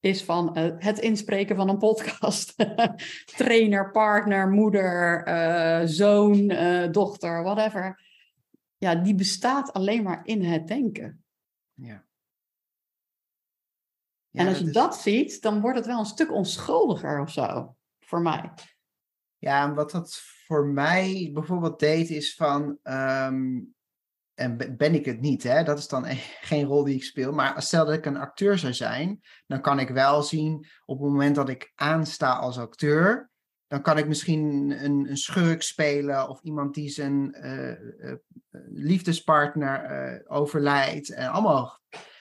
is 0.00 0.24
van 0.24 0.54
eh, 0.54 0.74
het 0.78 0.98
inspreken 0.98 1.56
van 1.56 1.68
een 1.68 1.78
podcast, 1.78 2.54
trainer, 3.36 3.90
partner, 3.90 4.50
moeder, 4.50 5.24
eh, 5.24 5.86
zoon, 5.86 6.50
eh, 6.50 6.90
dochter, 6.90 7.42
whatever. 7.42 8.08
Ja, 8.76 8.94
die 8.94 9.14
bestaat 9.14 9.72
alleen 9.72 10.02
maar 10.02 10.20
in 10.26 10.42
het 10.44 10.66
denken. 10.66 11.24
Ja. 11.74 12.04
en 14.32 14.46
als 14.46 14.54
dat 14.56 14.62
je 14.62 14.66
is- 14.66 14.72
dat 14.72 14.96
ziet, 14.96 15.42
dan 15.42 15.60
wordt 15.60 15.76
het 15.76 15.86
wel 15.86 15.98
een 15.98 16.04
stuk 16.04 16.32
onschuldiger 16.32 17.20
of 17.20 17.30
zo, 17.30 17.76
voor 18.00 18.20
mij. 18.20 18.50
Ja, 19.38 19.68
en 19.68 19.74
wat 19.74 19.90
dat 19.90 20.20
voor 20.46 20.66
mij 20.66 21.30
bijvoorbeeld 21.32 21.78
deed, 21.78 22.10
is 22.10 22.34
van. 22.34 22.78
ehm, 22.82 23.60
en 24.40 24.56
be- 24.56 24.74
ben 24.74 24.94
ik 24.94 25.04
het 25.04 25.20
niet, 25.20 25.42
hè? 25.42 25.62
Dat 25.62 25.78
is 25.78 25.88
dan 25.88 26.04
e- 26.04 26.14
geen 26.50 26.64
rol 26.64 26.84
die 26.84 26.94
ik 26.94 27.04
speel. 27.04 27.32
Maar 27.32 27.62
stel 27.62 27.84
dat 27.84 27.94
ik 27.94 28.06
een 28.06 28.16
acteur 28.16 28.58
zou 28.58 28.72
zijn, 28.72 29.20
dan 29.46 29.60
kan 29.60 29.78
ik 29.78 29.88
wel 29.88 30.22
zien 30.22 30.66
op 30.84 31.00
het 31.00 31.08
moment 31.08 31.34
dat 31.34 31.48
ik 31.48 31.72
aansta 31.74 32.32
als 32.32 32.58
acteur. 32.58 33.30
Dan 33.66 33.82
kan 33.82 33.98
ik 33.98 34.08
misschien 34.08 34.70
een, 34.84 35.10
een 35.10 35.16
schurk 35.16 35.62
spelen 35.62 36.28
of 36.28 36.40
iemand 36.42 36.74
die 36.74 36.88
zijn 36.88 37.32
eh, 37.34 37.70
eh, 37.70 38.16
liefdespartner 38.68 39.82
eh, 39.84 40.36
overlijdt. 40.36 41.10
En 41.10 41.28
allemaal 41.28 41.80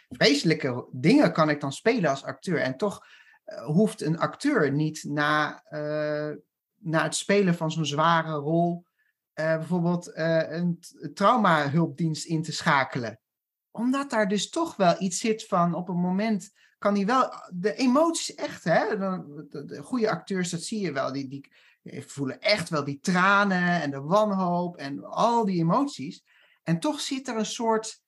vreselijke 0.09 0.87
dingen 0.91 1.33
kan 1.33 1.49
ik 1.49 1.61
dan 1.61 1.71
spelen 1.71 2.09
als 2.09 2.23
acteur. 2.23 2.59
En 2.59 2.77
toch 2.77 3.05
hoeft 3.65 4.01
een 4.01 4.19
acteur 4.19 4.71
niet 4.71 5.03
na, 5.03 5.63
na 6.77 7.03
het 7.03 7.15
spelen 7.15 7.55
van 7.55 7.71
zo'n 7.71 7.85
zware 7.85 8.31
rol 8.31 8.85
bijvoorbeeld 9.57 10.13
eh, 10.13 10.51
een 10.51 10.79
traumahulpdienst 11.13 12.25
in 12.25 12.43
te 12.43 12.51
schakelen. 12.51 13.19
Omdat 13.71 14.09
daar 14.09 14.27
dus 14.27 14.49
toch 14.49 14.75
wel 14.75 15.01
iets 15.01 15.19
zit 15.19 15.45
van 15.45 15.73
op 15.73 15.89
een 15.89 15.99
moment 15.99 16.51
kan 16.77 16.93
die 16.93 17.05
wel 17.05 17.31
de 17.53 17.75
emoties 17.75 18.35
echt, 18.35 18.63
hè? 18.63 18.97
De 19.65 19.81
goede 19.83 20.09
acteurs, 20.09 20.49
dat 20.49 20.61
zie 20.61 20.79
je 20.79 20.91
wel, 20.91 21.11
die, 21.11 21.27
die 21.27 21.51
voelen 22.07 22.41
echt 22.41 22.69
wel 22.69 22.83
die 22.83 22.99
tranen 22.99 23.81
en 23.81 23.91
de 23.91 24.01
wanhoop 24.01 24.77
en 24.77 25.03
al 25.03 25.45
die 25.45 25.59
emoties. 25.59 26.23
En 26.63 26.79
toch 26.79 26.99
zit 26.99 27.27
er 27.27 27.37
een 27.37 27.45
soort. 27.45 28.03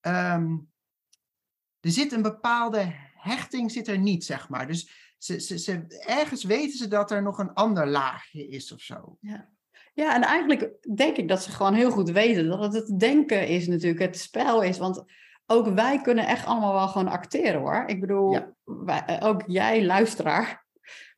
ehm, 0.00 0.58
er 1.80 1.90
zit 1.90 2.12
een 2.12 2.22
bepaalde 2.22 2.92
hechting, 3.14 3.70
zit 3.70 3.88
er 3.88 3.98
niet, 3.98 4.24
zeg 4.24 4.48
maar. 4.48 4.66
Dus 4.66 5.14
ze, 5.18 5.40
ze, 5.40 5.58
ze, 5.58 5.86
ergens 6.06 6.44
weten 6.44 6.78
ze 6.78 6.88
dat 6.88 7.10
er 7.10 7.22
nog 7.22 7.38
een 7.38 7.52
ander 7.52 7.86
laagje 7.86 8.48
is 8.48 8.72
of 8.72 8.80
zo. 8.80 9.16
Ja, 9.20 9.50
en 9.94 10.22
eigenlijk 10.22 10.70
denk 10.96 11.16
ik 11.16 11.28
dat 11.28 11.42
ze 11.42 11.50
gewoon 11.50 11.74
heel 11.74 11.90
goed 11.90 12.10
weten 12.10 12.48
dat 12.48 12.60
het 12.60 12.72
het 12.72 12.98
denken 13.00 13.48
is 13.48 13.66
natuurlijk, 13.66 14.00
het 14.00 14.18
spel 14.18 14.62
is. 14.62 14.78
Want 14.78 15.04
ook 15.46 15.68
wij 15.68 16.00
kunnen 16.00 16.26
echt 16.26 16.46
allemaal 16.46 16.72
wel 16.72 16.88
gewoon 16.88 17.08
acteren 17.08 17.60
hoor. 17.60 17.84
Ik 17.86 18.00
bedoel, 18.00 18.32
Ja. 18.32 18.52
wij, 18.64 19.02
eh, 19.06 19.28
ook 19.28 19.42
jij 19.46 19.84
luisteraar, 19.84 20.66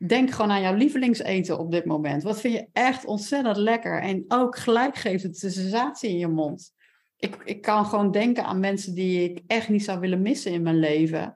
denk 0.06 0.30
gewoon 0.30 0.50
aan 0.50 0.60
jouw 0.60 0.74
lievelingseten 0.74 1.58
op 1.58 1.70
dit 1.70 1.84
moment. 1.84 2.22
Wat 2.22 2.40
vind 2.40 2.54
je 2.54 2.68
echt 2.72 3.04
ontzettend 3.04 3.56
lekker? 3.56 4.00
En 4.00 4.24
ook 4.28 4.58
gelijk 4.58 4.96
geeft 4.96 5.22
het 5.22 5.38
de 5.40 5.50
sensatie 5.50 6.10
in 6.10 6.18
je 6.18 6.28
mond. 6.28 6.72
Ik, 7.16 7.36
ik 7.44 7.62
kan 7.62 7.86
gewoon 7.86 8.10
denken 8.10 8.44
aan 8.44 8.60
mensen 8.60 8.94
die 8.94 9.30
ik 9.30 9.42
echt 9.46 9.68
niet 9.68 9.84
zou 9.84 10.00
willen 10.00 10.22
missen 10.22 10.52
in 10.52 10.62
mijn 10.62 10.78
leven. 10.78 11.34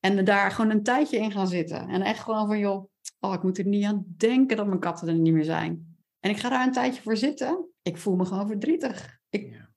En 0.00 0.24
daar 0.24 0.50
gewoon 0.50 0.70
een 0.70 0.82
tijdje 0.82 1.18
in 1.18 1.32
gaan 1.32 1.48
zitten. 1.48 1.88
En 1.88 2.02
echt 2.02 2.20
gewoon 2.20 2.46
van, 2.46 2.58
joh, 2.58 2.90
oh, 3.20 3.32
ik 3.34 3.42
moet 3.42 3.58
er 3.58 3.66
niet 3.66 3.84
aan 3.84 4.04
denken 4.16 4.56
dat 4.56 4.66
mijn 4.66 4.80
katten 4.80 5.08
er 5.08 5.14
niet 5.14 5.32
meer 5.32 5.44
zijn. 5.44 5.87
En 6.28 6.34
ik 6.34 6.40
ga 6.40 6.48
daar 6.48 6.66
een 6.66 6.72
tijdje 6.72 7.02
voor 7.02 7.16
zitten. 7.16 7.68
Ik 7.82 7.96
voel 7.96 8.16
me 8.16 8.24
gewoon 8.24 8.46
verdrietig. 8.46 9.18
Ik, 9.28 9.50
Ja. 9.52 9.70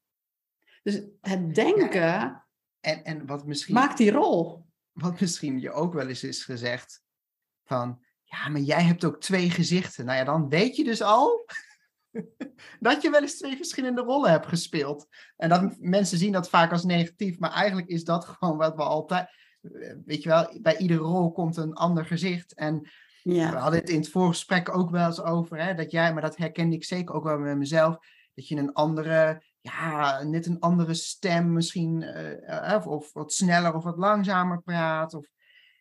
dus 0.84 1.02
het 1.22 1.56
denken 1.56 2.46
En, 2.80 3.04
en 3.04 3.26
wat 3.26 3.46
misschien. 3.46 3.74
maakt 3.74 3.98
die 3.98 4.12
rol. 4.12 4.66
wat 4.92 5.20
misschien 5.20 5.60
je 5.60 5.72
ook 5.72 5.94
wel 5.94 6.08
eens 6.08 6.24
is 6.24 6.44
gezegd 6.44 7.02
van, 7.64 8.04
ja, 8.24 8.50
maar 8.50 8.62
jij 8.62 8.84
hebt 8.84 9.06
ook 9.06 9.20
twee 9.22 9.50
gezichten. 9.50 10.06
Nou 10.06 10.18
ja, 10.18 10.24
dan 10.24 10.50
weet 10.50 10.76
je 10.76 10.84
dus 10.84 11.02
al 11.02 11.46
dat 12.80 13.02
je 13.02 13.10
wel 13.10 13.22
eens 13.22 13.38
twee 13.38 13.56
verschillende 13.56 14.02
rollen 14.02 14.32
hebt 14.32 14.48
gespeeld. 14.48 15.08
En 15.36 15.50
dat 15.50 15.78
mensen 15.80 16.18
zien 16.18 16.32
dat 16.32 16.50
vaak 16.50 16.72
als 16.72 16.84
negatief, 16.84 17.40
maar 17.40 17.52
eigenlijk 17.52 17.88
is 17.88 18.04
dat 18.04 18.26
gewoon 18.26 18.58
wat 18.58 18.76
we 18.76 18.84
altijd, 18.84 19.30
eh, 19.62 19.96
weet 20.06 20.24
je 20.24 20.30
wel, 20.30 20.60
bij 20.62 20.78
iedere 20.78 21.00
rol 21.00 21.32
komt 21.32 21.58
een 21.58 21.74
ander 21.74 22.06
gezicht. 22.06 22.54
En 22.54 22.90
we 23.24 23.34
Ja, 23.34 23.56
hadden 23.56 23.80
het 23.80 23.90
in 23.90 24.00
het 24.00 24.10
vorige 24.10 24.72
ook 24.72 24.90
wel 24.90 25.06
eens 25.06 25.22
over, 25.22 25.64
hè, 25.64 25.74
dat 25.74 25.92
jij, 25.92 26.14
maar 26.14 26.22
dat 26.22 26.38
herkende 26.38 26.76
ik 26.76 26.84
zeker 26.84 27.16
ook 27.16 27.24
wel 27.24 27.38
met 27.40 27.58
mezelf, 27.58 27.98
dat 28.34 28.48
je 28.48 28.56
een 28.56 28.74
andere, 28.74 29.44
ja, 29.62 30.24
net 30.24 30.46
een 30.46 30.60
andere 30.60 30.94
stem 30.94 31.54
misschien, 31.54 32.04
eh, 32.04 32.72
eh, 32.74 32.76
of, 32.76 32.88
of 32.88 33.14
wat 33.14 33.34
sneller 33.34 33.76
of 33.76 33.84
wat 33.84 33.98
langzamer 33.98 34.62
praat. 34.62 35.14
Of, 35.14 35.28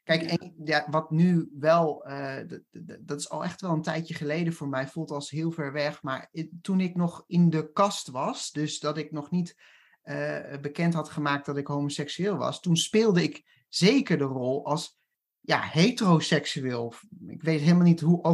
kijk, 0.03 0.23
Ja. 0.23 0.29
en, 0.29 0.55
ja, 0.65 0.87
wat 0.91 1.11
nu 1.11 1.51
wel, 1.59 2.05
eh, 2.05 2.59
dat 3.01 3.19
is 3.19 3.31
al 3.31 3.45
echt 3.45 3.61
wel 3.61 3.71
een 3.73 3.83
tijdje 3.83 4.15
geleden 4.15 4.53
voor 4.53 4.69
mij, 4.69 4.89
voelt 4.89 5.11
als 5.11 5.31
heel 5.31 5.51
ver 5.51 5.73
weg, 5.73 6.03
maar 6.03 6.31
toen 6.63 6.81
ik 6.81 6.95
nog 6.97 7.25
in 7.27 7.51
de 7.51 7.73
kast 7.73 8.09
was, 8.09 8.51
dus 8.51 8.81
dat 8.81 8.97
ik 8.97 9.13
nog 9.13 9.31
niet 9.31 9.57
bekend 10.61 10.95
had 10.95 11.09
gemaakt 11.09 11.47
dat 11.47 11.57
ik 11.57 11.67
homoseksueel 11.67 12.37
was, 12.37 12.61
toen 12.61 12.77
speelde 12.77 13.23
ik 13.23 13.65
zeker 13.69 14.19
de 14.19 14.25
rol 14.25 14.67
als 14.67 15.00
ja, 15.41 15.61
heteroseksueel. 15.61 16.95
Ik 17.27 17.43
weet 17.43 17.61
helemaal 17.61 17.83
niet 17.83 18.01
hoe 18.01 18.25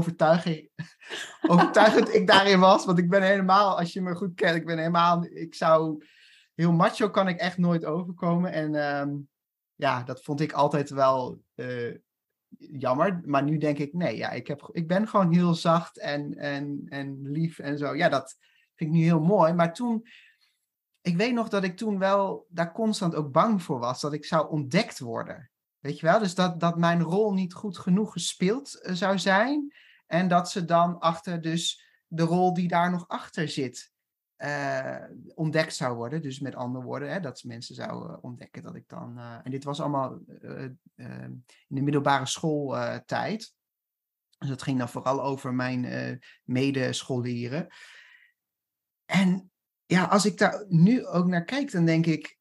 overtuigend, 1.45 2.15
ik 2.15 2.27
daarin 2.27 2.61
was. 2.61 2.85
Want 2.85 2.99
ik 2.99 3.11
ben 3.11 3.23
helemaal, 3.23 3.79
als 3.79 3.93
je 3.93 4.01
me 4.01 4.15
goed 4.15 4.35
kent, 4.35 4.57
ik 4.57 4.67
ben 4.67 4.79
helemaal, 4.79 5.25
ik 5.25 5.55
zou, 5.55 6.05
heel 6.55 6.73
macho 6.73 7.11
kan 7.11 7.29
ik 7.29 7.39
echt 7.39 7.59
nooit 7.59 7.85
overkomen. 7.85 8.53
En 8.53 8.75
ehm, 8.75 9.15
ja, 9.75 10.03
dat 10.03 10.23
vond 10.23 10.41
ik 10.41 10.53
altijd 10.53 10.91
wel 10.91 11.43
eh, 11.55 11.95
jammer. 12.59 13.21
Maar 13.25 13.43
nu 13.43 13.59
denk 13.59 13.79
ik, 13.79 13.93
nee, 13.93 14.17
ja, 14.17 14.31
ik, 14.31 14.47
heb, 14.47 14.69
ik 14.73 14.89
ben 14.89 15.09
gewoon 15.09 15.33
heel 15.33 15.55
zacht 15.55 15.99
en, 15.99 16.35
en, 16.35 16.83
en 16.89 17.31
lief 17.31 17.59
en 17.59 17.79
zo. 17.79 17.95
Ja, 17.95 18.09
dat 18.09 18.37
vind 18.75 18.91
ik 18.91 18.97
nu 18.97 19.03
heel 19.03 19.21
mooi. 19.21 19.53
Maar 19.53 19.75
toen, 19.75 20.07
ik 21.01 21.17
weet 21.17 21.35
nog 21.35 21.49
dat 21.49 21.65
ik 21.65 21.77
toen 21.77 21.99
wel 21.99 22.47
daar 22.49 22.73
constant 22.73 23.15
ook 23.15 23.33
bang 23.33 23.63
voor 23.63 23.79
was, 23.79 24.01
dat 24.01 24.13
ik 24.13 24.25
zou 24.25 24.49
ontdekt 24.51 24.99
worden. 24.99 25.51
Weet 25.87 25.99
je 25.99 26.07
wel? 26.07 26.19
Dus 26.19 26.35
dat, 26.35 26.61
dat 26.61 26.79
mijn 26.79 27.03
rol 27.03 27.33
niet 27.33 27.55
goed 27.55 27.79
genoeg 27.79 28.13
gespeeld 28.13 28.81
eh, 28.81 28.95
zou 28.95 29.19
zijn. 29.19 29.75
En 30.07 30.29
dat 30.29 30.51
ze 30.51 30.65
dan 30.65 30.99
achter 30.99 31.41
dus 31.41 31.87
de 32.07 32.23
rol 32.23 32.55
die 32.55 32.69
daar 32.69 32.91
nog 32.91 33.09
achter 33.09 33.49
zit 33.49 33.93
eh, 34.37 35.05
ontdekt 35.35 35.75
zou 35.75 35.97
worden. 35.97 36.23
Dus 36.23 36.41
met 36.41 36.55
andere 36.55 36.85
woorden, 36.85 37.13
hè, 37.13 37.21
dat 37.21 37.43
mensen 37.45 37.75
zouden 37.75 38.23
ontdekken 38.23 38.63
dat 38.63 38.75
ik 38.75 38.89
dan... 38.89 39.19
eh, 39.19 39.39
en 39.43 39.51
dit 39.51 39.65
was 39.65 39.81
allemaal 39.81 40.19
eh, 40.41 40.65
eh, 40.65 41.23
in 41.25 41.45
de 41.67 41.83
middelbare 41.83 42.27
schooltijd. 42.27 43.55
dus 44.39 44.49
dat 44.49 44.63
ging 44.63 44.79
dan 44.79 44.89
vooral 44.89 45.23
over 45.23 45.55
mijn 45.55 45.85
eh 45.85 46.17
medescholieren. 46.45 47.67
En 49.05 49.51
ja, 49.85 50.05
als 50.05 50.27
ik 50.27 50.39
daar 50.39 50.65
nu 50.69 51.07
ook 51.07 51.27
naar 51.27 51.45
kijk, 51.45 51.71
dan 51.73 51.85
denk 51.85 52.07
ik... 52.07 52.39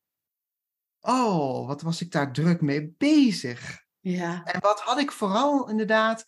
Oh, 1.07 1.67
wat 1.67 1.81
was 1.81 2.01
ik 2.01 2.12
daar 2.12 2.33
druk 2.33 2.62
mee 2.62 2.93
bezig? 2.97 3.83
ja, 4.00 4.43
En 4.43 4.59
wat 4.59 4.81
had 4.81 5.00
ik 5.00 5.12
vooral 5.12 5.69
inderdaad. 5.69 6.25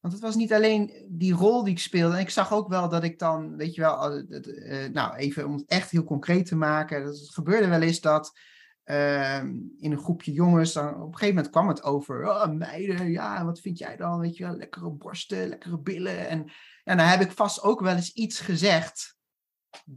Want 0.00 0.14
het 0.14 0.22
was 0.22 0.34
niet 0.34 0.52
alleen 0.52 1.06
die 1.08 1.32
rol 1.34 1.64
die 1.64 1.72
ik 1.72 1.78
speelde. 1.78 2.14
En 2.14 2.20
ik 2.20 2.30
zag 2.30 2.52
ook 2.52 2.68
wel 2.68 2.88
dat 2.88 3.04
ik 3.04 3.18
dan, 3.18 3.56
weet 3.56 3.74
je 3.74 3.80
wel, 3.80 4.12
eh, 4.12 4.90
nou 4.90 5.16
even 5.16 5.46
om 5.46 5.52
het 5.52 5.64
echt 5.66 5.90
heel 5.90 6.04
concreet 6.04 6.46
te 6.46 6.56
maken. 6.56 7.04
Dat 7.04 7.18
het 7.18 7.34
gebeurde 7.34 7.68
wel 7.68 7.80
eens 7.80 8.00
dat 8.00 8.38
ehm, 8.84 9.46
in 9.78 9.92
een 9.92 9.98
groepje 9.98 10.32
jongens, 10.32 10.72
dan, 10.72 10.88
op 10.88 10.94
een 10.94 11.12
gegeven 11.12 11.34
moment 11.34 11.52
kwam 11.52 11.68
het 11.68 11.82
over 11.82 12.28
oh, 12.28 12.48
meiden, 12.48 13.10
ja, 13.10 13.44
wat 13.44 13.60
vind 13.60 13.78
jij 13.78 13.96
dan? 13.96 14.18
Weet 14.18 14.36
je 14.36 14.44
wel, 14.44 14.56
lekkere 14.56 14.90
borsten, 14.90 15.48
lekkere 15.48 15.78
billen. 15.78 16.28
En 16.28 16.44
ja, 16.84 16.94
dan 16.94 17.06
heb 17.06 17.20
ik 17.20 17.30
vast 17.30 17.62
ook 17.62 17.80
wel 17.80 17.94
eens 17.94 18.12
iets 18.12 18.40
gezegd. 18.40 19.15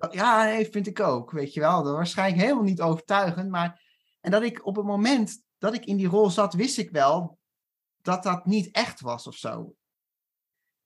Ja, 0.10 0.44
nee, 0.44 0.70
vind 0.70 0.88
ik 0.88 1.00
ook, 1.00 1.32
weet 1.32 1.54
je 1.54 1.60
wel. 1.60 1.84
Dat 1.84 1.94
waarschijnlijk 1.94 2.42
helemaal 2.42 2.64
niet 2.64 2.82
overtuigend, 2.82 3.50
maar 3.50 3.82
en 4.22 4.32
dat 4.32 4.42
ik 4.42 4.66
op 4.66 4.76
het 4.76 4.86
moment 4.86 5.44
dat 5.58 5.74
ik 5.74 5.86
in 5.86 5.98
die 5.98 6.08
rol 6.08 6.30
zat, 6.30 6.54
wist 6.54 6.78
ik 6.78 6.90
wel 6.90 7.38
dat 8.02 8.24
dat 8.24 8.46
niet 8.46 8.72
echt 8.72 9.02
was 9.02 9.28
of 9.28 9.36
zo. 9.36 9.74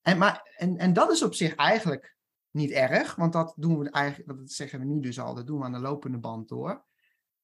En, 0.02 0.18
maar, 0.18 0.56
en, 0.58 0.78
en 0.78 0.94
dat 0.94 1.12
is 1.12 1.24
op 1.24 1.34
zich 1.34 1.56
eigenlijk 1.56 2.18
niet 2.52 2.72
erg, 2.72 3.16
want 3.16 3.34
dat 3.34 3.54
doen 3.58 3.80
we 3.80 3.90
eigenlijk, 3.90 4.40
dat 4.40 4.52
zeggen 4.52 4.80
we 4.80 4.86
nu 4.86 5.00
dus 5.00 5.20
al, 5.20 5.34
dat 5.34 5.48
doen 5.48 5.60
we 5.60 5.66
aan 5.66 5.72
de 5.72 5.80
lopende 5.80 6.18
band 6.18 6.48
door. 6.48 6.86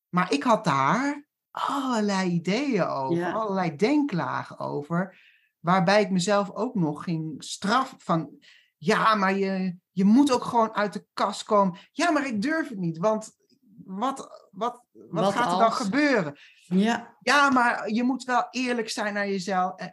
Maar 0.09 0.31
ik 0.31 0.43
had 0.43 0.63
daar 0.63 1.27
allerlei 1.51 2.31
ideeën 2.31 2.83
over, 2.83 3.17
Ja. 3.17 3.31
allerlei 3.31 3.75
denklagen 3.75 4.59
over, 4.59 5.19
waarbij 5.59 6.01
ik 6.01 6.09
mezelf 6.09 6.51
ook 6.51 6.75
nog 6.75 7.03
ging 7.03 7.43
straffen 7.43 7.99
van, 7.99 8.39
ja, 8.79 9.15
maar 9.15 9.37
je, 9.37 9.75
je 9.91 10.03
moet 10.03 10.31
ook 10.31 10.43
gewoon 10.43 10.73
uit 10.73 10.93
de 10.93 11.05
kast 11.13 11.43
komen. 11.43 11.79
Ja, 11.91 12.11
maar 12.11 12.27
ik 12.27 12.41
durf 12.41 12.69
het 12.69 12.77
niet, 12.77 12.97
want 12.97 13.31
wat, 13.85 14.47
wat, 14.51 14.85
wat, 14.91 15.23
Wat 15.23 15.33
gaat 15.33 15.51
er 15.51 15.59
dan 15.59 15.71
gebeuren? 15.71 16.37
Ja, 16.65 17.17
Ja, 17.19 17.49
maar 17.49 17.89
je 17.89 18.03
moet 18.03 18.23
wel 18.23 18.47
eerlijk 18.51 18.89
zijn 18.89 19.13
naar 19.13 19.27
jezelf. 19.27 19.75
Eh, 19.75 19.87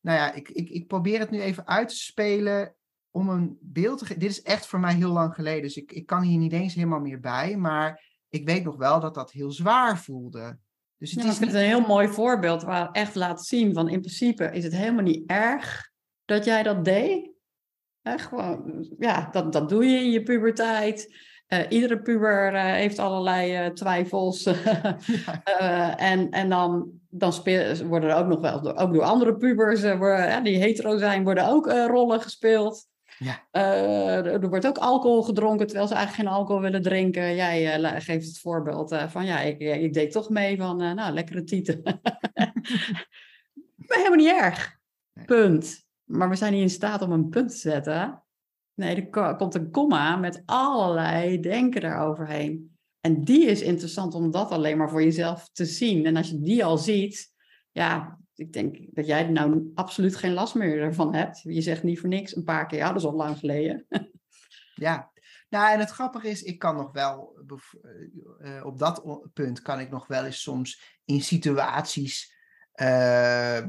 nou 0.00 0.18
ja, 0.18 0.32
ik, 0.32 0.48
ik, 0.48 0.68
ik 0.68 0.86
probeer 0.86 1.18
het 1.18 1.30
nu 1.30 1.40
even 1.40 1.66
uit 1.66 1.88
te 1.88 1.96
spelen 1.96 2.74
om 3.10 3.28
een 3.28 3.58
beeld 3.60 3.98
te 3.98 4.04
geven. 4.04 4.20
Dit 4.20 4.30
is 4.30 4.42
echt 4.42 4.66
voor 4.66 4.80
mij 4.80 4.94
heel 4.94 5.12
lang 5.12 5.34
geleden, 5.34 5.62
dus 5.62 5.76
ik, 5.76 5.92
ik 5.92 6.06
kan 6.06 6.22
hier 6.22 6.38
niet 6.38 6.52
eens 6.52 6.74
helemaal 6.74 7.00
meer 7.00 7.20
bij. 7.20 7.56
Maar 7.56 8.04
ik 8.28 8.46
weet 8.46 8.64
nog 8.64 8.76
wel 8.76 9.00
dat 9.00 9.14
dat 9.14 9.32
heel 9.32 9.52
zwaar 9.52 9.98
voelde. 9.98 10.58
Dus 10.96 11.10
het 11.10 11.22
Ja, 11.22 11.30
is 11.30 11.38
niet... 11.38 11.54
een 11.54 11.60
heel 11.60 11.86
mooi 11.86 12.08
voorbeeld 12.08 12.62
waar 12.62 12.90
echt 12.90 13.14
laat 13.14 13.46
zien 13.46 13.74
van 13.74 13.88
in 13.88 14.00
principe 14.00 14.44
is 14.44 14.64
het 14.64 14.72
helemaal 14.72 15.02
niet 15.04 15.30
erg 15.30 15.90
dat 16.24 16.44
jij 16.44 16.62
dat 16.62 16.84
deed. 16.84 17.29
Hè, 18.02 18.18
gewoon, 18.18 18.86
ja, 18.98 19.28
dat, 19.32 19.52
dat 19.52 19.68
doe 19.68 19.84
je 19.84 19.98
in 19.98 20.10
je 20.10 20.22
puberteit. 20.22 21.28
Eh, 21.50 21.64
iedere 21.68 22.02
puber 22.02 22.54
eh, 22.54 22.62
heeft 22.62 22.98
allerlei 22.98 23.54
eh, 23.54 23.66
twijfels. 23.66 24.42
Ja. 25.44 25.96
En, 25.96 26.30
en 26.30 26.48
dan, 26.48 26.90
dan 27.08 27.32
speel, 27.32 27.86
worden 27.86 28.10
er 28.10 28.16
ook 28.16 28.26
nog 28.26 28.40
wel, 28.40 28.62
door- 28.62 28.76
ook 28.76 28.94
door 28.94 29.02
andere 29.02 29.36
pubers 29.36 29.80
die 30.42 30.58
hetero 30.58 30.98
zijn, 30.98 31.24
worden 31.24 31.48
ook 31.48 31.70
rollen 31.70 32.20
gespeeld. 32.20 32.86
Ja. 33.18 33.46
Er, 33.50 34.48
wordt 34.48 34.66
ook 34.66 34.78
alcohol 34.78 35.22
gedronken 35.22 35.66
terwijl 35.66 35.88
ze 35.88 35.94
eigenlijk 35.94 36.28
geen 36.28 36.38
alcohol 36.38 36.62
willen 36.62 36.82
drinken. 36.82 37.34
Jij 37.34 37.80
geeft 38.00 38.26
het 38.26 38.38
voorbeeld 38.38 38.96
van 39.08 39.26
ja, 39.26 39.40
ik, 39.40 39.58
ik 39.58 39.92
deed 39.92 40.12
toch 40.12 40.28
mee 40.28 40.56
van 40.56 40.76
nou, 40.76 41.12
lekkere 41.12 41.44
tieten. 41.44 41.80
maar 43.86 43.96
helemaal 43.96 44.16
niet 44.16 44.40
erg. 44.40 44.78
Nee. 45.12 45.24
Punt. 45.24 45.88
Maar 46.10 46.28
we 46.28 46.36
zijn 46.36 46.52
niet 46.52 46.62
in 46.62 46.70
staat 46.70 47.02
om 47.02 47.12
een 47.12 47.28
punt 47.28 47.50
te 47.50 47.56
zetten. 47.56 48.24
Nee, 48.74 48.96
er 48.96 49.08
ko- 49.08 49.36
komt 49.36 49.54
een 49.54 49.70
komma 49.70 50.16
met 50.16 50.42
allerlei 50.44 51.40
denken 51.40 51.84
eroverheen. 51.84 52.78
En 53.00 53.24
die 53.24 53.44
is 53.44 53.62
interessant 53.62 54.14
om 54.14 54.30
dat 54.30 54.50
alleen 54.50 54.76
maar 54.76 54.90
voor 54.90 55.02
jezelf 55.02 55.48
te 55.52 55.64
zien. 55.64 56.06
En 56.06 56.16
als 56.16 56.30
je 56.30 56.40
die 56.40 56.64
al 56.64 56.78
ziet, 56.78 57.32
ja, 57.70 58.18
ik 58.34 58.52
denk 58.52 58.78
dat 58.90 59.06
jij 59.06 59.24
er 59.24 59.32
nou 59.32 59.70
absoluut 59.74 60.16
geen 60.16 60.32
last 60.32 60.54
meer 60.54 60.80
ervan 60.80 61.14
hebt. 61.14 61.40
Je 61.42 61.60
zegt 61.60 61.82
niet 61.82 62.00
voor 62.00 62.08
niks 62.08 62.36
een 62.36 62.44
paar 62.44 62.66
keer, 62.66 62.78
ja, 62.78 62.88
dat 62.88 62.96
is 62.96 63.04
al 63.08 63.14
lang 63.14 63.38
geleden. 63.38 63.86
Ja, 64.74 65.12
nou 65.48 65.72
en 65.72 65.78
het 65.78 65.90
grappige 65.90 66.28
is, 66.28 66.42
ik 66.42 66.58
kan 66.58 66.76
nog 66.76 66.92
wel, 66.92 67.42
eh, 68.38 68.56
eh, 68.56 68.66
op 68.66 68.78
dat 68.78 69.28
punt 69.32 69.62
kan 69.62 69.80
ik 69.80 69.90
nog 69.90 70.06
wel 70.06 70.24
eens 70.24 70.42
soms 70.42 70.98
in 71.04 71.20
situaties, 71.22 72.34
eh, 72.72 73.66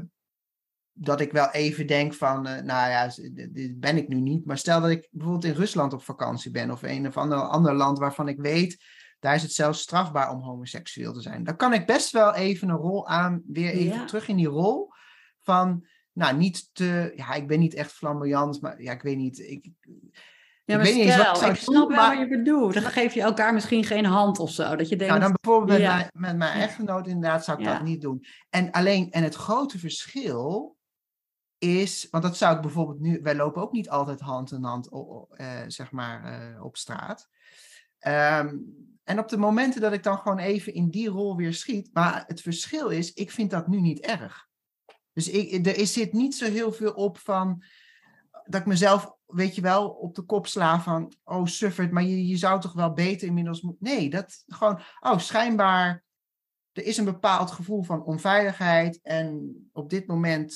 dat 0.92 1.20
ik 1.20 1.32
wel 1.32 1.50
even 1.50 1.86
denk 1.86 2.14
van, 2.14 2.46
eh, 2.46 2.62
nou 2.62 2.90
ja, 2.90 3.08
dit 3.50 3.80
ben 3.80 3.96
ik 3.96 4.08
nu 4.08 4.20
niet. 4.20 4.46
Maar 4.46 4.58
stel 4.58 4.80
dat 4.80 4.90
ik 4.90 5.08
bijvoorbeeld 5.10 5.44
in 5.52 5.60
Rusland 5.60 5.92
op 5.92 6.02
vakantie 6.02 6.50
ben 6.50 6.70
of 6.70 6.82
een 6.82 7.06
of 7.06 7.16
ander, 7.16 7.38
ander 7.38 7.74
land 7.74 7.98
waarvan 7.98 8.28
ik 8.28 8.40
weet, 8.40 8.84
daar 9.18 9.34
is 9.34 9.42
het 9.42 9.52
zelfs 9.52 9.80
strafbaar 9.80 10.30
om 10.30 10.40
homoseksueel 10.42 11.12
te 11.12 11.20
zijn. 11.20 11.44
Dan 11.44 11.56
kan 11.56 11.72
ik 11.72 11.86
best 11.86 12.10
wel 12.10 12.34
even 12.34 12.68
een 12.68 12.76
rol 12.76 13.08
aan, 13.08 13.42
weer 13.46 13.70
even 13.70 13.98
Ja. 13.98 14.04
terug 14.04 14.28
in 14.28 14.36
die 14.36 14.46
rol 14.48 14.88
van, 15.40 15.86
nou 16.12 16.36
niet 16.36 16.68
te, 16.74 17.12
ja, 17.16 17.32
ik 17.34 17.46
ben 17.46 17.58
niet 17.58 17.74
echt 17.74 17.92
flamboyant, 17.92 18.60
maar 18.60 18.82
ja, 18.82 18.92
ik 18.92 19.02
weet 19.02 19.16
niet, 19.16 19.38
ik, 19.38 19.70
Ja, 20.64 20.74
Ik 20.74 20.84
maar 20.84 20.86
weet 20.86 20.94
niet 20.96 21.04
eens 21.04 21.16
wat 21.16 21.26
ik 21.50 21.56
stel, 21.56 21.74
snap 21.74 21.88
wel 21.88 21.96
maar- 21.96 22.16
wat 22.18 22.28
je 22.28 22.36
bedoelt. 22.36 22.74
Dan 22.74 22.82
geef 22.82 23.14
je 23.14 23.20
elkaar 23.22 23.54
misschien 23.54 23.84
geen 23.84 24.04
hand 24.04 24.38
of 24.38 24.50
zo. 24.50 24.76
Dat 24.76 24.88
je 24.88 24.96
denkt, 24.96 25.14
Nou, 25.14 25.20
dan 25.20 25.36
bijvoorbeeld 25.42 25.78
met, 25.78 25.88
mijn, 25.88 26.08
met 26.12 26.36
mijn 26.36 26.60
echtgenoot 26.60 27.06
inderdaad 27.06 27.44
zou 27.44 27.58
ik 27.58 27.64
Ja. 27.64 27.72
dat 27.72 27.82
niet 27.82 28.00
doen. 28.00 28.24
En 28.50 28.70
alleen, 28.70 29.10
en 29.10 29.22
het 29.22 29.34
grote 29.34 29.78
verschil 29.78 30.76
is, 31.62 32.08
want 32.10 32.22
dat 32.22 32.36
zou 32.36 32.56
ik 32.56 32.62
bijvoorbeeld 32.62 33.00
nu, 33.00 33.20
wij 33.22 33.34
lopen 33.34 33.62
ook 33.62 33.72
niet 33.72 33.90
altijd 33.90 34.20
hand 34.20 34.52
in 34.52 34.64
hand, 34.64 34.88
eh, 35.30 35.60
zeg 35.66 35.90
maar, 35.90 36.24
eh, 36.24 36.64
op 36.64 36.76
straat. 36.76 37.28
Ehm, 37.98 38.56
en 39.04 39.18
op 39.18 39.28
de 39.28 39.36
momenten 39.36 39.80
dat 39.80 39.92
ik 39.92 40.02
dan 40.02 40.18
gewoon 40.18 40.38
even 40.38 40.74
in 40.74 40.90
die 40.90 41.08
rol 41.08 41.36
weer 41.36 41.54
schiet, 41.54 41.90
maar 41.92 42.24
het 42.26 42.40
verschil 42.40 42.88
is, 42.88 43.12
ik 43.12 43.30
vind 43.30 43.50
dat 43.50 43.68
nu 43.68 43.80
niet 43.80 44.00
erg. 44.00 44.48
Dus 45.12 45.28
ik, 45.28 45.66
er 45.66 45.86
zit 45.86 46.12
niet 46.12 46.34
zo 46.34 46.50
heel 46.50 46.72
veel 46.72 46.92
op 46.92 47.18
van, 47.18 47.62
dat 48.44 48.60
ik 48.60 48.66
mezelf, 48.66 49.12
weet 49.26 49.54
je 49.54 49.60
wel, 49.60 49.88
op 49.88 50.14
de 50.14 50.22
kop 50.22 50.46
sla 50.46 50.80
van, 50.80 51.12
oh 51.24 51.46
suffert, 51.46 51.90
maar 51.90 52.04
je, 52.04 52.26
je 52.26 52.36
zou 52.36 52.60
toch 52.60 52.72
wel 52.72 52.92
beter 52.92 53.28
inmiddels 53.28 53.60
moeten. 53.60 53.86
Nee, 53.86 54.10
dat 54.10 54.44
gewoon, 54.46 54.80
oh 55.00 55.18
schijnbaar, 55.18 56.04
er 56.72 56.84
is 56.84 56.96
een 56.96 57.04
bepaald 57.04 57.50
gevoel 57.50 57.82
van 57.82 58.04
onveiligheid 58.04 59.00
en 59.02 59.54
op 59.72 59.90
dit 59.90 60.06
moment 60.06 60.54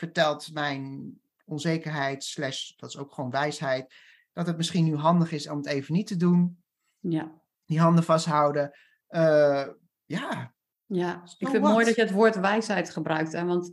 vertelt 0.00 0.52
mijn 0.52 1.12
onzekerheid, 1.44 2.24
slash, 2.24 2.72
dat 2.76 2.88
is 2.88 2.96
ook 2.96 3.12
gewoon 3.12 3.30
wijsheid, 3.30 3.94
dat 4.32 4.46
het 4.46 4.56
misschien 4.56 4.84
nu 4.84 4.96
handig 4.96 5.32
is 5.32 5.48
om 5.48 5.56
het 5.56 5.66
even 5.66 5.94
niet 5.94 6.06
te 6.06 6.16
doen, 6.16 6.62
ja, 6.98 7.40
die 7.64 7.80
handen 7.80 8.04
vasthouden. 8.04 8.70
Eh, 9.06 9.68
ja, 10.04 10.54
ja. 10.86 11.22
ik 11.22 11.48
vind 11.48 11.52
het 11.52 11.62
mooi 11.62 11.84
dat 11.84 11.94
je 11.94 12.02
het 12.02 12.10
woord 12.10 12.36
wijsheid 12.36 12.90
gebruikt. 12.90 13.32
Hè? 13.32 13.44
Want 13.44 13.72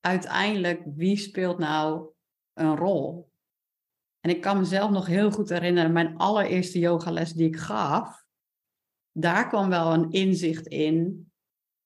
uiteindelijk, 0.00 0.82
wie 0.84 1.16
speelt 1.16 1.58
nou 1.58 2.10
een 2.54 2.76
rol? 2.76 3.32
En 4.20 4.30
ik 4.30 4.40
kan 4.40 4.58
mezelf 4.58 4.90
nog 4.90 5.06
heel 5.06 5.30
goed 5.30 5.48
herinneren, 5.48 5.92
mijn 5.92 6.16
allereerste 6.16 6.78
yogales 6.78 7.32
die 7.32 7.46
ik 7.46 7.56
gaf, 7.56 8.26
daar 9.12 9.48
kwam 9.48 9.68
wel 9.68 9.92
een 9.92 10.10
inzicht 10.10 10.66
in 10.66 11.28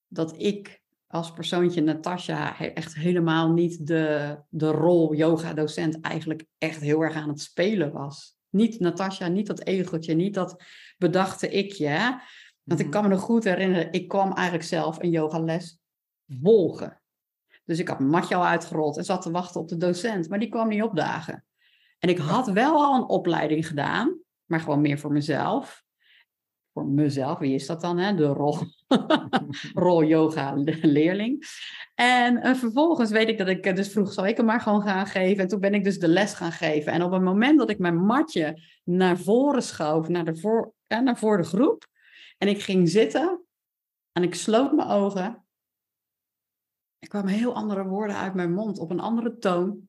dat 0.07 0.41
ik 0.41 0.83
als 1.11 1.33
persoontje 1.33 1.81
Natasja 1.83 2.59
echt 2.59 2.95
helemaal 2.95 3.53
niet 3.53 3.87
de, 3.87 4.37
de 4.49 4.71
rol 4.71 5.15
yoga-docent 5.15 6.01
eigenlijk 6.01 6.45
echt 6.59 6.81
heel 6.81 7.01
erg 7.03 7.15
aan 7.15 7.29
het 7.29 7.41
spelen 7.41 7.93
was. 7.93 8.37
Niet 8.49 8.81
Natasja, 8.81 9.29
niet 9.29 9.47
dat 9.47 9.65
egeltje, 9.65 10.15
niet 10.15 10.35
dat 10.35 10.63
bedachte 10.99 11.49
ikje. 11.49 11.87
hè. 11.87 12.11
Want 12.63 12.81
ik 12.81 12.87
Mhm. 12.87 12.95
kan 12.95 13.03
me 13.03 13.09
nog 13.09 13.21
goed 13.21 13.45
herinneren, 13.45 13.93
ik 13.93 14.09
kwam 14.09 14.33
eigenlijk 14.33 14.69
zelf 14.69 15.03
een 15.03 15.11
yogales 15.11 15.79
volgen. 16.43 17.01
Dus 17.65 17.79
ik 17.79 17.89
had 17.89 17.99
mijn 17.99 18.11
matje 18.11 18.35
al 18.35 18.47
uitgerold 18.47 18.97
en 18.97 19.05
zat 19.05 19.23
te 19.23 19.31
wachten 19.31 19.61
op 19.61 19.69
de 19.69 19.77
docent, 19.77 20.29
maar 20.29 20.39
die 20.39 20.49
kwam 20.49 20.69
niet 20.69 20.83
opdagen. 20.83 21.45
En 21.99 22.09
ik 22.09 22.19
had 22.19 22.51
wel 22.51 22.85
al 22.85 22.95
een 22.95 23.09
opleiding 23.09 23.67
gedaan, 23.67 24.19
maar 24.45 24.61
gewoon 24.61 24.81
meer 24.81 24.99
voor 24.99 25.13
mezelf. 25.13 25.85
Voor 26.73 26.87
mezelf, 26.87 27.39
wie 27.39 27.55
is 27.55 27.67
dat 27.67 27.81
dan? 27.81 27.99
Hè? 27.99 28.15
De 28.15 28.27
rol, 28.27 28.57
rol 29.85 30.05
yoga 30.05 30.55
le- 30.55 30.79
leerling. 30.83 31.47
En 31.95 32.37
eh, 32.37 32.55
vervolgens 32.55 33.11
weet 33.11 33.29
ik 33.29 33.39
dat 33.39 33.49
ik 33.49 33.65
eh, 33.65 33.75
dus 33.75 33.93
vroeg, 33.93 34.13
zal 34.13 34.27
ik 34.27 34.37
hem 34.37 34.47
maar 34.47 34.61
gewoon 34.61 34.83
gaan 34.83 35.07
geven? 35.07 35.43
En 35.43 35.49
toen 35.49 35.61
ben 35.61 35.75
ik 35.75 35.85
dus 35.85 35.99
de 35.99 36.09
les 36.09 36.35
gaan 36.35 36.53
geven. 36.53 36.93
En 36.93 37.03
op 37.03 37.13
het 37.13 37.23
moment 37.23 37.59
dat 37.59 37.71
ik 37.71 37.79
mijn 37.79 38.05
matje 38.05 38.63
naar 38.85 39.19
voren 39.19 39.63
schoof, 39.63 40.09
naar, 40.09 40.25
de 40.25 40.37
voor, 40.37 40.73
ja, 40.87 41.01
naar 41.01 41.19
voor 41.19 41.37
de 41.37 41.43
groep, 41.43 41.87
en 42.39 42.49
ik 42.49 42.63
ging 42.63 42.89
zitten 42.89 43.45
en 44.13 44.23
ik 44.23 44.35
sloot 44.35 44.73
mijn 44.73 44.89
ogen, 44.89 45.45
er 46.99 47.09
kwamen 47.09 47.33
heel 47.33 47.55
andere 47.55 47.85
woorden 47.85 48.17
uit 48.17 48.35
mijn 48.35 48.53
mond 48.53 48.79
op 48.79 48.91
een 48.91 49.01
andere 49.01 49.39
toon, 49.39 49.89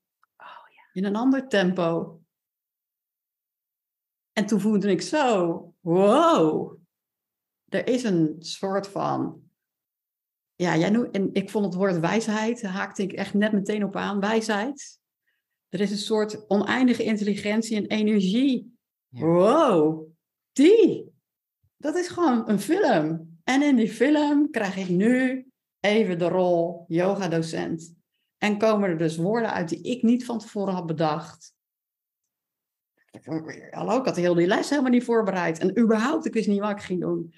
in 0.94 1.06
een 1.06 1.15
ander 1.15 1.48
tempo. 1.48 2.20
En 4.32 4.46
toen 4.46 4.60
voelde 4.60 4.92
ik 4.92 5.02
zo, 5.02 5.68
wow, 5.80 6.78
er 7.70 7.88
is 7.88 8.04
een 8.04 8.36
soort 8.39 8.88
van, 8.88 9.42
ja, 10.56 10.78
jij 10.78 10.89
noemt, 10.89 11.12
en 11.12 11.34
ik 11.34 11.50
vond 11.50 11.65
het 11.65 11.74
woord 11.74 12.00
wijsheid, 12.00 12.62
daar 12.62 12.72
haakte 12.72 13.04
ik 13.04 13.13
echt 13.13 13.34
net 13.34 13.52
meteen 13.52 13.84
op 13.84 13.96
aan, 13.96 14.20
wijsheid. 14.20 15.00
Er 15.70 15.80
is 15.80 15.92
een 15.92 15.98
soort 15.98 16.50
oneindige 16.50 17.04
intelligentie 17.04 17.78
en 17.78 17.86
energie. 17.86 18.78
Ja. 19.08 19.26
Wow, 19.26 20.08
die, 20.52 21.13
dat 21.78 21.96
is 21.96 22.08
gewoon 22.08 22.50
een 22.50 22.60
film. 22.60 23.38
En 23.44 23.62
in 23.62 23.76
die 23.76 23.89
film 23.89 24.52
krijg 24.52 24.78
ik 24.78 24.89
nu 24.89 25.48
even 25.80 26.20
de 26.20 26.28
rol 26.28 26.86
yoga-docent. 26.88 27.96
En 28.38 28.58
komen 28.58 28.89
er 28.89 28.98
dus 28.98 29.18
woorden 29.18 29.52
uit 29.52 29.70
die 29.70 29.82
ik 29.82 30.04
niet 30.04 30.26
van 30.26 30.39
tevoren 30.39 30.74
had 30.74 30.86
bedacht. 30.86 31.54
Hallo, 33.69 34.00
ik 34.00 34.06
had 34.06 34.15
heel 34.15 34.34
die 34.34 34.48
les 34.48 34.69
helemaal 34.69 34.91
niet 34.91 35.04
voorbereid. 35.04 35.60
En 35.60 35.80
überhaupt, 35.80 36.26
ik 36.26 36.34
wist 36.34 36.48
niet 36.48 36.60
wat 36.60 36.72
ik 36.72 36.82
ging 36.82 37.02
doen. 37.02 37.34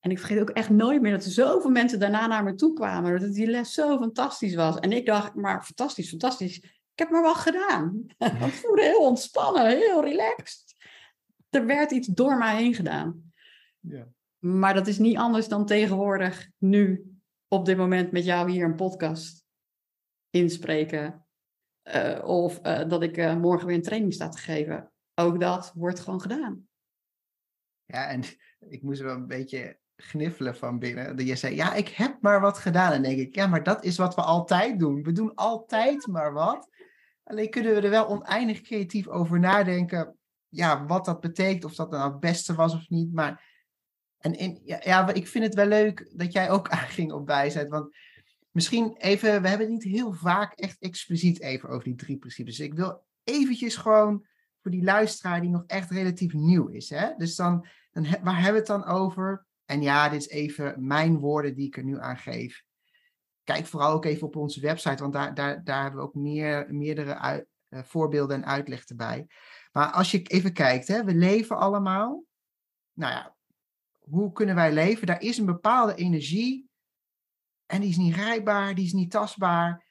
En 0.00 0.10
ik 0.10 0.18
vergeet 0.18 0.40
ook 0.40 0.50
echt 0.50 0.70
nooit 0.70 1.02
meer 1.02 1.12
dat 1.12 1.24
er 1.24 1.30
zoveel 1.30 1.70
mensen 1.70 1.98
daarna 1.98 2.26
naar 2.26 2.44
me 2.44 2.54
toe 2.54 2.72
kwamen. 2.72 3.20
Dat 3.20 3.34
die 3.34 3.46
les 3.46 3.72
zo 3.72 3.98
fantastisch 3.98 4.54
was. 4.54 4.78
En 4.78 4.92
ik 4.92 5.06
dacht, 5.06 5.34
maar 5.34 5.64
fantastisch, 5.64 6.08
fantastisch. 6.08 6.58
Ik 6.58 7.04
heb 7.04 7.10
maar 7.10 7.22
wat 7.22 7.36
gedaan. 7.36 8.04
Het 8.18 8.52
voelde 8.60 8.82
heel 8.82 9.00
ontspannen, 9.00 9.66
heel 9.66 10.04
relaxed. 10.04 10.76
Er 11.50 11.66
werd 11.66 11.90
iets 11.90 12.08
door 12.08 12.38
mij 12.38 12.56
heen 12.56 12.74
gedaan. 12.74 13.32
Ja. 13.80 14.08
Maar 14.38 14.74
dat 14.74 14.86
is 14.86 14.98
niet 14.98 15.16
anders 15.16 15.48
dan 15.48 15.66
tegenwoordig, 15.66 16.48
nu, 16.58 17.12
op 17.48 17.64
dit 17.64 17.76
moment 17.76 18.12
met 18.12 18.24
jou 18.24 18.50
hier 18.50 18.64
een 18.64 18.74
podcast 18.74 19.44
inspreken. 20.30 21.26
Eh, 21.88 22.24
of 22.24 22.58
eh, 22.58 22.88
dat 22.88 23.02
ik 23.02 23.16
eh, 23.16 23.36
morgen 23.36 23.66
weer 23.66 23.76
een 23.76 23.82
training 23.82 24.14
sta 24.14 24.28
te 24.28 24.38
geven. 24.38 24.92
Ook 25.14 25.40
dat 25.40 25.72
wordt 25.74 26.00
gewoon 26.00 26.20
gedaan. 26.20 26.68
Ja, 27.84 28.08
en 28.08 28.22
ik 28.74 28.82
moest 28.82 29.00
wel 29.00 29.14
een 29.14 29.26
beetje 29.26 29.78
gniffelen 29.96 30.56
van 30.56 30.78
binnen. 30.78 31.16
Dat 31.16 31.26
je 31.26 31.36
zei, 31.36 31.54
ja, 31.54 31.74
ik 31.74 31.88
heb 31.88 32.16
maar 32.20 32.40
wat 32.40 32.58
gedaan. 32.58 32.92
En 32.92 33.02
denk 33.02 33.18
ik, 33.18 33.34
ja, 33.34 33.46
maar 33.46 33.62
dat 33.62 33.84
is 33.84 33.96
wat 33.96 34.14
we 34.14 34.20
altijd 34.20 34.78
doen. 34.78 35.02
We 35.02 35.12
doen 35.12 35.34
altijd 35.34 36.06
maar 36.06 36.32
wat. 36.32 36.68
Alleen 37.24 37.50
kunnen 37.50 37.74
we 37.74 37.80
er 37.80 37.90
wel 37.90 38.08
oneindig 38.08 38.60
creatief 38.60 39.08
over 39.08 39.38
nadenken. 39.38 40.16
Ja, 40.48 40.86
wat 40.86 41.04
dat 41.04 41.20
betekent, 41.20 41.64
of 41.64 41.74
dat 41.74 41.90
nou 41.90 42.10
het 42.10 42.20
beste 42.20 42.54
was 42.54 42.74
of 42.74 42.88
niet. 42.88 43.12
Maar 43.12 43.56
En 44.18 44.34
in, 44.34 44.60
ja, 44.64 45.12
ik 45.12 45.28
vind 45.28 45.44
het 45.44 45.54
wel 45.54 45.66
leuk 45.66 46.10
dat 46.14 46.32
jij 46.32 46.50
ook 46.50 46.68
aanging 46.80 47.12
op 47.12 47.26
wijsheid. 47.26 47.68
Want 47.68 47.96
misschien 48.50 48.96
even, 48.96 49.42
we 49.42 49.48
hebben 49.48 49.66
het 49.66 49.84
niet 49.84 49.94
heel 49.94 50.12
vaak 50.12 50.52
echt 50.52 50.78
expliciet 50.78 51.40
even 51.40 51.68
over 51.68 51.84
die 51.84 51.94
drie 51.94 52.18
principes. 52.18 52.60
Ik 52.60 52.74
wil 52.74 53.06
eventjes 53.24 53.76
gewoon 53.76 54.26
voor 54.62 54.70
die 54.70 54.82
luisteraar 54.82 55.40
die 55.40 55.50
nog 55.50 55.64
echt 55.66 55.90
relatief 55.90 56.32
nieuw 56.32 56.68
is. 56.68 56.90
Hè? 56.90 57.14
Dus 57.16 57.36
dan, 57.36 57.66
dan, 57.92 58.06
waar 58.22 58.34
hebben 58.34 58.52
we 58.52 58.58
het 58.58 58.66
dan 58.66 58.84
over? 58.84 59.46
En 59.64 59.82
ja, 59.82 60.08
dit 60.08 60.20
is 60.20 60.28
even 60.28 60.86
mijn 60.86 61.18
woorden 61.18 61.54
die 61.54 61.66
ik 61.66 61.76
er 61.76 61.84
nu 61.84 61.98
aan 61.98 62.16
geef. 62.16 62.62
Kijk 63.44 63.66
vooral 63.66 63.92
ook 63.92 64.04
even 64.04 64.26
op 64.26 64.36
onze 64.36 64.60
website, 64.60 65.02
want 65.02 65.12
daar, 65.12 65.34
daar, 65.34 65.64
daar 65.64 65.82
hebben 65.82 66.00
we 66.00 66.06
ook 66.06 66.14
meer, 66.14 66.74
meerdere 66.74 67.46
uh, 67.70 67.82
voorbeelden 67.82 68.36
en 68.36 68.46
uitleg 68.46 68.84
erbij. 68.84 69.26
Maar 69.72 69.90
als 69.90 70.10
je 70.10 70.22
even 70.22 70.52
kijkt, 70.52 70.88
hè, 70.88 71.04
we 71.04 71.14
leven 71.14 71.58
allemaal. 71.58 72.24
Nou 72.92 73.12
ja, 73.12 73.36
hoe 73.98 74.32
kunnen 74.32 74.54
wij 74.54 74.72
leven? 74.72 75.06
Daar 75.06 75.22
is 75.22 75.38
een 75.38 75.46
bepaalde 75.46 75.94
energie 75.94 76.67
en 77.68 77.80
die 77.80 77.90
is 77.90 77.96
niet 77.96 78.14
rijbaar, 78.14 78.74
die 78.74 78.84
is 78.84 78.92
niet 78.92 79.10
tastbaar. 79.10 79.84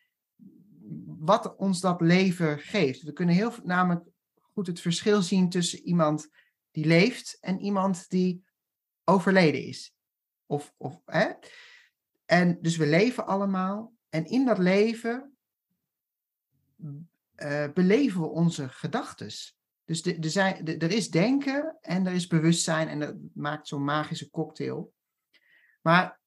Wat 1.06 1.56
ons 1.56 1.80
dat 1.80 2.02
leven 2.02 2.60
geeft. 2.60 3.02
We 3.02 3.13
kunnen 3.13 3.36
heel 3.36 3.54
namelijk 3.63 4.06
goed 4.54 4.68
het 4.68 4.82
verschil 4.82 5.22
zien 5.22 5.50
tussen 5.50 5.80
iemand 5.80 6.30
die 6.72 6.86
leeft 6.86 7.38
en 7.40 7.60
iemand 7.60 8.10
die 8.10 8.44
overleden 9.04 9.63
is. 9.63 9.96
Of, 10.46 10.74
of, 10.78 11.02
hè? 11.06 11.32
En 12.26 12.58
dus 12.62 12.78
we 12.78 12.88
leven 12.88 13.28
allemaal. 13.28 13.94
En 14.10 14.26
in 14.26 14.46
dat 14.46 14.58
leven 14.58 15.38
uh, 17.36 17.68
beleven 17.74 18.22
we 18.22 18.28
onze 18.28 18.70
gedachten. 18.70 19.32
Dus 19.86 20.02
de, 20.02 20.20
de 20.20 20.30
zijn, 20.30 20.66
de, 20.66 20.78
er 20.78 20.92
is 20.92 21.10
denken 21.10 21.78
en 21.82 22.06
er 22.06 22.13
is 22.13 22.28
bewustzijn 22.28 22.88
en 22.88 23.00
dat 23.00 23.16
maakt 23.34 23.68
zo'n 23.68 23.84
magische 23.84 24.30
cocktail. 24.30 24.94
Maar 25.82 26.20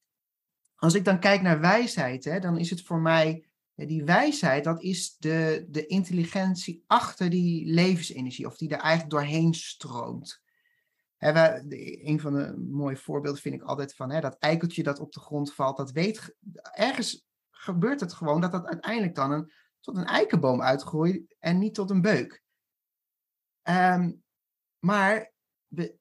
als 0.80 0.94
ik 0.94 1.04
dan 1.04 1.20
kijk 1.20 1.42
naar 1.42 1.60
wijsheid, 1.60 2.24
hè, 2.24 2.38
dan 2.38 2.58
is 2.58 2.70
het 2.70 2.82
voor 2.82 3.00
mij, 3.00 3.44
die 3.74 4.04
wijsheid, 4.04 4.64
dat 4.64 4.82
is 4.82 5.16
de, 5.16 5.66
de 5.68 5.86
intelligentie 5.86 6.84
achter 6.86 7.30
die 7.30 7.66
levensenergie, 7.66 8.46
of 8.46 8.56
die 8.56 8.68
er 8.68 8.78
eigenlijk 8.78 9.10
doorheen 9.10 9.54
stroomt. 9.54 10.42
We, 11.18 11.64
een 12.04 12.20
van 12.20 12.34
de 12.34 12.56
mooie 12.58 12.96
voorbeelden 12.96 13.40
vind 13.40 13.54
ik 13.54 13.62
altijd 13.62 13.94
van 13.94 14.10
hè, 14.10 14.20
dat 14.20 14.38
eikeltje 14.38 14.82
dat 14.82 15.00
op 15.00 15.12
de 15.12 15.20
grond 15.20 15.54
valt, 15.54 15.76
dat 15.76 15.92
weet, 15.92 16.34
ergens 16.72 17.26
gebeurt 17.50 18.00
het 18.00 18.12
gewoon 18.12 18.40
dat 18.40 18.52
dat 18.52 18.66
uiteindelijk 18.66 19.14
dan 19.14 19.32
een, 19.32 19.52
tot 19.80 19.96
een 19.96 20.06
eikenboom 20.06 20.62
uitgroeit 20.62 21.36
en 21.38 21.58
niet 21.58 21.74
tot 21.74 21.90
een 21.90 22.00
beuk. 22.00 22.42
Um, 23.62 24.22
maar 24.78 25.29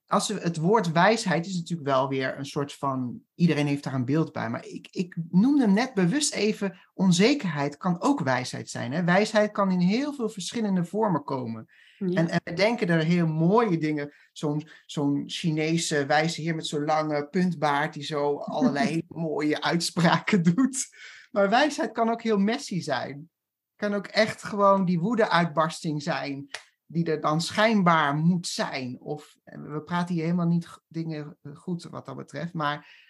als 0.08 0.28
we, 0.28 0.34
het 0.34 0.58
woord 0.58 0.92
wijsheid 0.92 1.46
is 1.46 1.56
natuurlijk 1.56 1.90
wel 1.90 2.08
weer 2.08 2.38
een 2.38 2.46
soort 2.46 2.74
van. 2.74 3.22
Iedereen 3.36 3.68
heeft 3.68 3.84
daar 3.84 3.94
een 3.94 4.06
beeld 4.06 4.32
bij. 4.32 4.50
Maar 4.50 4.66
ik, 4.66 4.88
ik 4.92 5.16
noemde 5.30 5.68
net 5.68 5.94
bewust 5.94 6.34
even. 6.34 6.80
Onzekerheid 6.94 7.78
kan 7.78 8.02
ook 8.02 8.20
wijsheid 8.20 8.70
zijn. 8.70 8.92
Hè? 8.92 9.04
Wijsheid 9.04 9.52
kan 9.52 9.72
in 9.72 9.80
heel 9.80 10.14
veel 10.14 10.30
verschillende 10.30 10.86
vormen 10.86 11.24
komen. 11.24 11.68
En, 12.00 12.30
en, 12.30 12.42
we 12.44 12.54
denken 12.54 12.88
er 12.88 13.04
heel 13.04 13.28
mooie 13.28 13.78
dingen. 13.78 14.14
Zo'n 14.32 14.68
zo'n 14.86 15.24
Chinese 15.26 16.06
wijze 16.06 16.42
heer 16.42 16.56
met 16.56 16.68
zo'n 16.68 16.86
lange 16.86 17.28
puntbaard. 17.28 17.94
die 17.94 18.04
zo 18.04 18.38
allerlei 18.38 19.02
mooie 19.08 19.62
uitspraken 19.62 20.44
doet. 20.44 20.88
Maar 21.32 21.50
wijsheid 21.50 21.92
kan 21.92 22.10
ook 22.10 22.22
heel 22.22 22.38
messy 22.38 22.82
zijn. 22.82 23.30
Kan 23.76 23.94
ook 23.94 24.08
echt 24.08 24.44
gewoon 24.44 24.86
die 24.86 25.00
woede-uitbarsting 25.00 26.04
zijn 26.04 26.50
die 26.91 27.06
er 27.06 27.21
dan 27.21 27.41
schijnbaar 27.41 28.15
moet 28.15 28.47
zijn. 28.47 28.99
Of 28.99 29.38
eh, 29.43 29.62
we 29.62 29.82
praten 29.82 30.15
hier 30.15 30.23
helemaal 30.23 30.47
niet 30.47 30.80
dingen 30.88 31.38
eh, 31.41 31.56
goed 31.56 31.84
wat 31.84 32.06
dat 32.06 32.15
betreft. 32.15 32.54
Maar 32.54 33.06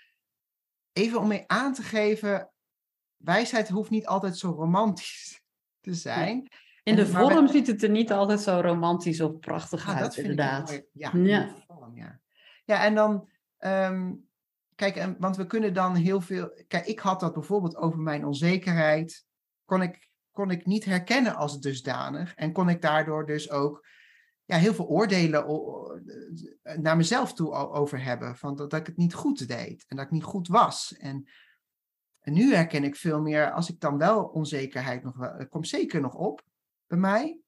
even 0.94 1.20
om 1.20 1.28
mee 1.28 1.44
aan 1.48 1.74
te 1.74 1.84
geven, 1.84 2.52
wijsheid 3.18 3.70
hoeft 3.70 3.90
niet 3.90 4.08
altijd 4.08 4.38
zo 4.38 4.52
romantisch 4.52 5.42
te 5.86 5.94
zijn. 5.94 6.48
In 6.84 6.96
de 6.96 7.08
vorm 7.08 7.48
ziet 7.48 7.68
het 7.68 7.84
er 7.84 7.90
niet 7.90 8.12
altijd 8.12 8.42
zo 8.42 8.60
romantisch 8.60 9.22
of 9.22 9.40
prachtig 9.40 9.88
ah, 9.88 9.96
uit, 9.96 10.04
dat 10.04 10.18
inderdaad. 10.18 10.82
ja, 10.92 11.12
ja. 11.14 11.56
Vorm, 11.68 11.96
ja. 11.96 12.20
ja, 12.66 12.84
en 12.84 12.96
dan, 12.96 13.30
ehm, 13.58 14.14
kijk, 14.76 15.16
want 15.20 15.38
we 15.38 15.46
kunnen 15.46 15.74
dan 15.74 15.96
heel 15.96 16.22
veel. 16.22 16.64
Kijk, 16.68 16.86
ik 16.86 17.00
had 17.00 17.20
dat 17.20 17.34
bijvoorbeeld 17.34 17.76
over 17.76 18.00
mijn 18.00 18.26
onzekerheid. 18.26 19.26
Kon 19.66 19.82
ik 19.82 20.09
kon 20.40 20.52
ik 20.52 20.66
niet 20.66 20.86
herkennen 20.86 21.36
als 21.36 21.60
dusdanig. 21.60 22.36
En 22.36 22.52
kon 22.52 22.70
ik 22.70 22.82
daardoor 22.82 23.26
dus 23.26 23.50
ook 23.50 23.86
ja, 24.46 24.58
heel 24.58 24.74
veel 24.74 24.88
oordelen 24.88 25.46
naar 26.64 26.98
mezelf 26.98 27.34
toe 27.34 27.54
over 27.54 28.04
hebben. 28.04 28.36
Van 28.36 28.56
dat, 28.56 28.74
ik 28.74 28.86
het 28.86 28.98
niet 28.98 29.14
goed 29.14 29.48
deed 29.48 29.86
en 29.88 29.96
dat 29.96 30.06
ik 30.06 30.12
niet 30.12 30.24
goed 30.24 30.48
was. 30.48 30.96
En, 30.98 31.30
nu 32.24 32.54
herken 32.54 32.84
ik 32.84 32.96
veel 32.96 33.22
meer, 33.22 33.52
als 33.52 33.70
ik 33.70 33.80
dan 33.80 33.98
wel 33.98 34.24
onzekerheid 34.24 35.04
nog 35.04 35.16
wel, 35.16 35.48
komt 35.48 35.68
zeker 35.68 36.02
nog 36.02 36.14
op 36.14 36.44
bij 36.88 36.98
mij. 36.98 37.40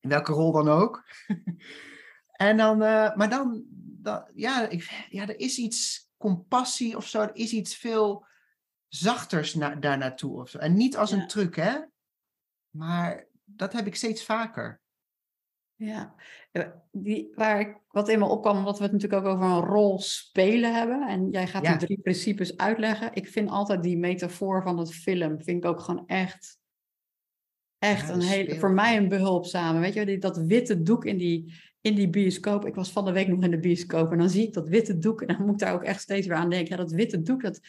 In 0.00 0.08
welke 0.08 0.32
rol 0.32 0.52
dan 0.52 0.68
ook. 0.68 1.04
en 2.48 2.56
dan, 2.56 2.82
uh, 2.82 3.16
maar 3.16 3.28
dan, 3.30 3.64
dan 4.02 4.30
ja, 4.34 4.68
ik, 4.68 5.06
ja, 5.08 5.28
er 5.28 5.38
is 5.38 5.58
iets 5.58 6.08
compassie 6.16 6.96
of 6.96 7.06
zo, 7.06 7.20
er 7.20 7.34
is 7.34 7.52
iets 7.52 7.76
veel 7.76 8.28
zachters 8.90 9.54
na, 9.54 9.74
daar 9.74 9.98
naartoe 9.98 10.40
of 10.40 10.48
zo. 10.48 10.58
En 10.58 10.74
niet 10.74 10.96
als 10.96 11.10
een 11.10 11.26
truc, 11.26 11.56
hè? 11.56 11.78
Maar 12.70 13.26
dat 13.44 13.72
heb 13.72 13.86
ik 13.86 13.94
steeds 13.94 14.24
vaker. 14.24 14.80
Ja, 15.74 16.14
eh, 16.52 16.68
die, 16.92 17.32
waar 17.34 17.60
ik, 17.60 17.76
wat 17.88 18.08
in 18.08 18.18
me 18.18 18.24
opkwam, 18.24 18.56
omdat 18.56 18.78
we 18.78 18.82
het 18.82 18.92
natuurlijk 18.92 19.22
ook 19.22 19.32
over 19.32 19.46
een 19.46 19.64
rol 19.64 19.98
spelen 19.98 20.74
hebben. 20.74 21.08
En 21.08 21.30
jij 21.30 21.46
gaat 21.46 21.64
die 21.64 21.76
drie 21.76 22.00
principes 22.00 22.56
uitleggen. 22.56 23.14
Ik 23.14 23.28
vind 23.28 23.50
altijd 23.50 23.82
die 23.82 23.98
metafoor 23.98 24.62
van 24.62 24.78
het 24.78 24.94
film, 24.94 25.42
vind 25.42 25.64
ik 25.64 25.70
ook 25.70 25.80
gewoon 25.80 26.06
echt, 26.06 26.58
echt 27.78 28.08
een 28.08 28.20
hele, 28.20 28.58
voor 28.58 28.70
mij 28.70 28.96
een 28.96 29.08
behulpzame. 29.08 29.80
Weet 29.80 29.94
je, 29.94 30.18
dat 30.18 30.36
witte 30.36 30.82
doek 30.82 31.04
in 31.04 31.16
die, 31.16 31.54
in 31.80 31.94
die 31.94 32.10
bioscoop. 32.10 32.66
Ik 32.66 32.74
was 32.74 32.90
van 32.90 33.04
de 33.04 33.12
week 33.12 33.28
nog 33.28 33.42
in 33.42 33.50
de 33.50 33.60
bioscoop 33.60 34.12
en 34.12 34.18
dan 34.18 34.30
zie 34.30 34.46
ik 34.46 34.52
dat 34.52 34.68
witte 34.68 34.98
doek. 34.98 35.22
En 35.22 35.36
dan 35.36 35.46
moet 35.46 35.54
ik 35.54 35.58
daar 35.66 35.74
ook 35.74 35.84
echt 35.84 36.00
steeds 36.00 36.26
weer 36.26 36.36
aan 36.36 36.50
denken. 36.50 36.76
Ja, 36.76 36.82
dat 36.82 36.92
witte 36.92 37.22
doek, 37.22 37.42
dat, 37.42 37.60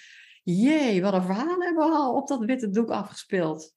jee, 0.44 1.02
wat 1.02 1.14
een 1.14 1.24
verhaal 1.24 1.62
hebben 1.62 1.90
we 1.90 1.96
al 1.96 2.16
op 2.16 2.28
dat 2.28 2.46
witte 2.46 2.70
doek 2.70 2.90
afgespeeld. 2.90 3.74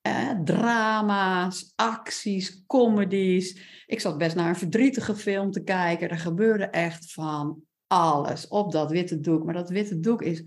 Eh, 0.00 0.30
drama's, 0.44 1.72
acties, 1.74 2.64
comedies. 2.66 3.60
Ik 3.86 4.00
zat 4.00 4.18
best 4.18 4.36
naar 4.36 4.48
een 4.48 4.56
verdrietige 4.56 5.14
film 5.14 5.50
te 5.50 5.62
kijken. 5.62 6.08
Er 6.08 6.18
gebeurde 6.18 6.64
echt 6.64 7.12
van 7.12 7.62
alles 7.86 8.48
op 8.48 8.72
dat 8.72 8.90
witte 8.90 9.20
doek. 9.20 9.44
Maar 9.44 9.54
dat 9.54 9.70
witte 9.70 10.00
doek 10.00 10.22
is 10.22 10.44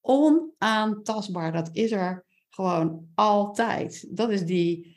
onaantastbaar. 0.00 1.52
Dat 1.52 1.68
is 1.72 1.92
er 1.92 2.24
gewoon 2.50 3.08
altijd. 3.14 4.16
Dat 4.16 4.30
is 4.30 4.44
die, 4.44 4.96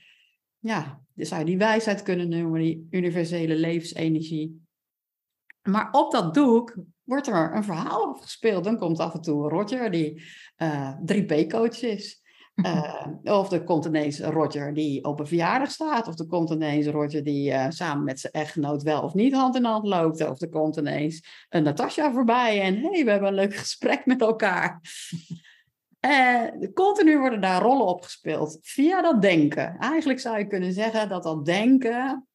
ja, 0.60 1.02
zou 1.16 1.40
je 1.40 1.46
die 1.46 1.58
wijsheid 1.58 2.04
kunnen 2.04 2.30
noemen, 2.30 2.62
die 2.62 2.88
universele 2.90 3.56
levensenergie. 3.56 4.64
Maar 5.62 5.92
op 5.92 6.12
dat 6.12 6.34
doek 6.34 6.76
wordt 7.06 7.28
er 7.28 7.56
een 7.56 7.64
verhaal 7.64 8.06
afgespeeld. 8.06 8.64
Dan 8.64 8.78
komt 8.78 9.00
af 9.00 9.14
en 9.14 9.22
toe 9.22 9.44
een 9.44 9.50
Roger 9.50 9.92
die 9.92 10.24
uh, 10.58 10.88
eh, 10.88 10.96
3P-coach 11.06 11.82
is. 11.82 12.24
Uh, 12.56 13.06
of 13.40 13.52
er 13.52 13.64
komt 13.64 13.86
ineens 13.86 14.20
een 14.20 14.32
Roger 14.32 14.74
die 14.74 15.04
op 15.04 15.20
een 15.20 15.28
verjaardag 15.28 15.72
staat. 15.72 16.08
Of 16.08 16.20
er 16.20 16.28
komt 16.28 16.50
ineens 16.50 16.86
een 16.86 16.92
Roger 16.92 17.24
die 17.24 17.52
uh, 17.52 17.66
samen 17.70 18.04
met 18.04 18.20
zijn 18.20 18.34
echtgenoot 18.34 18.84
wel 18.84 19.02
of 19.02 19.14
niet 19.14 19.34
hand 19.34 19.56
in 19.56 19.66
hand 19.66 19.88
loopt. 19.88 20.30
Of 20.30 20.42
er 20.42 20.50
komt 20.50 20.78
ineens 20.78 21.46
een 21.50 21.64
Natasja 21.64 22.12
voorbij 22.12 22.62
en 22.62 22.76
hey, 22.76 23.04
we 23.04 23.12
hebben 23.12 23.30
een 23.30 23.36
leuk 23.36 23.56
gesprek 23.56 24.06
met 24.06 24.22
elkaar. 24.22 24.80
Uh, 26.06 26.44
continu 26.74 27.20
worden 27.20 27.42
daar 27.42 27.62
rollen 27.62 27.86
opgespeeld 27.86 28.58
via 28.62 29.02
dat 29.02 29.22
denken. 29.22 29.78
Eigenlijk 29.78 30.20
zou 30.20 30.38
je 30.38 30.48
kunnen 30.48 30.74
zeggen 30.74 31.10
dat 31.10 31.24
dat 31.24 31.46
denken 31.46 32.28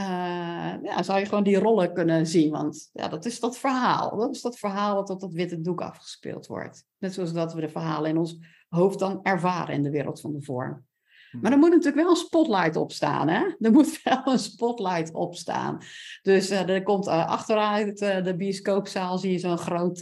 uh, 0.00 0.74
ja, 0.82 1.02
zou 1.02 1.18
je 1.18 1.26
gewoon 1.26 1.44
die 1.44 1.58
rollen 1.58 1.92
kunnen 1.92 2.26
zien. 2.26 2.50
Want 2.50 2.90
ja, 2.92 3.08
dat 3.08 3.24
is 3.24 3.40
dat 3.40 3.58
verhaal. 3.58 4.16
Dat 4.16 4.34
is 4.34 4.42
dat 4.42 4.58
verhaal 4.58 4.94
wat 4.94 5.10
op 5.10 5.20
dat 5.20 5.32
witte 5.32 5.60
doek 5.60 5.80
afgespeeld 5.80 6.46
wordt. 6.46 6.84
Net 6.98 7.14
zoals 7.14 7.32
dat 7.32 7.54
we 7.54 7.60
de 7.60 7.68
verhalen 7.68 8.10
in 8.10 8.18
ons 8.18 8.38
hoofd 8.68 8.98
dan 8.98 9.22
ervaren 9.22 9.74
in 9.74 9.82
de 9.82 9.90
wereld 9.90 10.20
van 10.20 10.32
de 10.32 10.42
vorm. 10.42 10.86
Hmm. 11.30 11.40
Maar 11.40 11.52
er 11.52 11.58
moet 11.58 11.70
natuurlijk 11.70 11.96
wel 11.96 12.10
een 12.10 12.16
spotlight 12.16 12.76
op 12.76 12.92
staan. 12.92 13.28
Hè? 13.28 13.54
Er 13.58 13.72
moet 13.72 14.02
wel 14.04 14.22
een 14.24 14.38
spotlight 14.38 15.12
op 15.12 15.34
staan. 15.34 15.78
Dus 16.22 16.50
uh, 16.50 16.68
er 16.68 16.82
komt 16.82 17.06
uh, 17.06 17.26
achteruit 17.26 17.98
de 17.98 18.34
bioscoopzaal 18.36 19.18
zie 19.18 19.32
je 19.32 19.38
zo'n 19.38 19.58
groot 19.58 19.98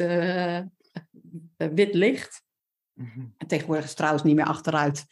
wit 1.57 1.95
licht. 1.95 2.43
Mhm. 3.03 3.47
Tegenwoordig 3.47 3.85
is 3.85 3.95
trouwens 3.95 4.23
niet 4.23 4.35
meer 4.35 4.45
achteruit. 4.45 5.07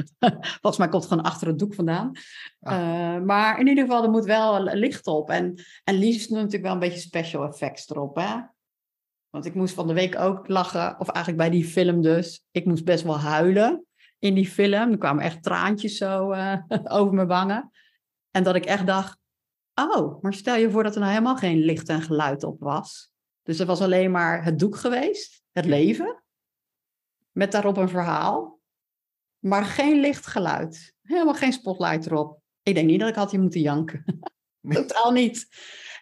Volgens 0.60 0.76
mij 0.76 0.88
komt 0.88 1.02
het 1.02 1.12
gewoon 1.12 1.28
achter 1.28 1.46
het 1.46 1.58
doek 1.58 1.74
vandaan. 1.74 2.12
Ah. 2.60 2.74
Eh, 2.74 3.22
maar 3.22 3.60
in 3.60 3.66
ieder 3.66 3.84
geval, 3.84 4.02
er 4.02 4.10
moet 4.10 4.24
wel 4.24 4.62
licht 4.62 5.06
op. 5.06 5.30
En, 5.30 5.62
en 5.84 5.94
liefst 5.94 6.30
natuurlijk 6.30 6.62
wel 6.62 6.72
een 6.72 6.78
beetje 6.78 7.00
special 7.00 7.44
effects 7.44 7.90
erop. 7.90 8.16
Hè? 8.16 8.36
Want 9.30 9.44
ik 9.44 9.54
moest 9.54 9.74
van 9.74 9.86
de 9.86 9.92
week 9.92 10.18
ook 10.18 10.48
lachen, 10.48 11.00
of 11.00 11.08
eigenlijk 11.08 11.48
bij 11.48 11.58
die 11.58 11.68
film 11.68 12.02
dus. 12.02 12.44
Ik 12.50 12.64
moest 12.64 12.84
best 12.84 13.04
wel 13.04 13.18
huilen 13.18 13.86
in 14.18 14.34
die 14.34 14.48
film. 14.48 14.90
Er 14.90 14.98
kwamen 14.98 15.24
echt 15.24 15.42
traantjes 15.42 15.96
zo 15.96 16.32
uh, 16.32 16.56
over 16.98 17.14
mijn 17.14 17.28
wangen. 17.28 17.70
En 18.30 18.42
dat 18.42 18.54
ik 18.54 18.64
echt 18.64 18.86
dacht, 18.86 19.18
oh, 19.74 20.22
maar 20.22 20.34
stel 20.34 20.56
je 20.56 20.70
voor 20.70 20.82
dat 20.82 20.94
er 20.94 21.00
nou 21.00 21.12
helemaal 21.12 21.36
geen 21.36 21.58
licht 21.58 21.88
en 21.88 22.02
geluid 22.02 22.44
op 22.44 22.60
was. 22.60 23.10
Dus 23.42 23.58
het 23.58 23.66
was 23.66 23.80
alleen 23.80 24.10
maar 24.10 24.44
het 24.44 24.58
doek 24.58 24.76
geweest, 24.76 25.42
het 25.52 25.64
leven, 25.64 26.22
met 27.38 27.52
daarop 27.52 27.76
een 27.76 27.88
verhaal, 27.88 28.60
maar 29.38 29.64
geen 29.64 30.00
licht 30.00 30.26
geluid. 30.26 30.94
Helemaal 31.02 31.34
geen 31.34 31.52
spotlight 31.52 32.06
erop. 32.06 32.40
Ik 32.62 32.74
denk 32.74 32.86
niet 32.86 33.00
dat 33.00 33.08
ik 33.08 33.14
had 33.14 33.30
hier 33.30 33.40
moeten 33.40 33.60
janken. 33.60 34.04
Totaal 34.68 35.12
niet. 35.12 35.48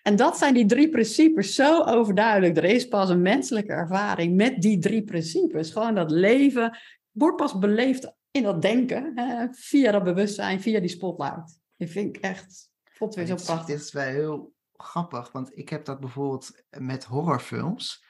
En 0.02 0.16
dat 0.16 0.36
zijn 0.38 0.54
die 0.54 0.66
drie 0.66 0.88
principes 0.88 1.54
zo 1.54 1.82
overduidelijk. 1.82 2.56
Er 2.56 2.64
is 2.64 2.88
pas 2.88 3.08
een 3.08 3.22
menselijke 3.22 3.72
ervaring 3.72 4.36
met 4.36 4.62
die 4.62 4.78
drie 4.78 5.04
principes. 5.04 5.70
Gewoon 5.70 5.94
dat 5.94 6.10
leven 6.10 6.78
wordt 7.10 7.36
pas 7.36 7.58
beleefd 7.58 8.12
in 8.30 8.42
dat 8.42 8.62
denken, 8.62 9.12
hè, 9.14 9.46
via 9.50 9.92
dat 9.92 10.04
bewustzijn, 10.04 10.60
via 10.60 10.80
die 10.80 10.88
spotlight. 10.88 11.60
Ik 11.76 11.90
vind 11.90 12.16
ik 12.16 12.22
echt, 12.22 12.70
vond 12.84 13.14
weer 13.14 13.26
zo 13.26 13.34
prachtig. 13.34 13.66
Dit 13.66 13.80
is 13.80 13.92
wel 13.92 14.04
heel 14.04 14.52
grappig, 14.72 15.32
want 15.32 15.58
ik 15.58 15.68
heb 15.68 15.84
dat 15.84 16.00
bijvoorbeeld 16.00 16.62
met 16.78 17.04
horrorfilms. 17.04 18.04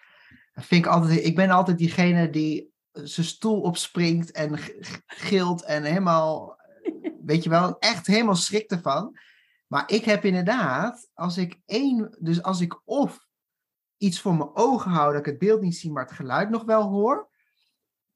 vind 0.52 0.84
ik, 0.84 0.90
altijd, 0.90 1.24
ik 1.24 1.36
ben 1.36 1.50
altijd 1.50 1.78
diegene 1.78 2.30
die 2.30 2.74
zijn 3.04 3.26
stoel 3.26 3.60
opspringt 3.60 4.30
en 4.30 4.58
gilt 5.06 5.64
en 5.64 5.82
helemaal, 5.82 6.58
weet 7.24 7.42
je 7.42 7.50
wel, 7.50 7.78
echt 7.78 8.06
helemaal 8.06 8.34
schrikt 8.34 8.70
ervan. 8.70 9.18
Maar 9.66 9.90
ik 9.90 10.04
heb 10.04 10.24
inderdaad, 10.24 11.10
als 11.14 11.36
ik 11.36 11.60
één, 11.66 12.16
dus 12.20 12.42
als 12.42 12.60
ik 12.60 12.80
of 12.84 13.26
iets 13.96 14.20
voor 14.20 14.34
mijn 14.34 14.54
ogen 14.54 14.90
hou, 14.90 15.10
dat 15.10 15.20
ik 15.20 15.26
het 15.26 15.38
beeld 15.38 15.60
niet 15.60 15.76
zie, 15.76 15.92
maar 15.92 16.04
het 16.04 16.12
geluid 16.12 16.50
nog 16.50 16.64
wel 16.64 16.82
hoor. 16.82 17.28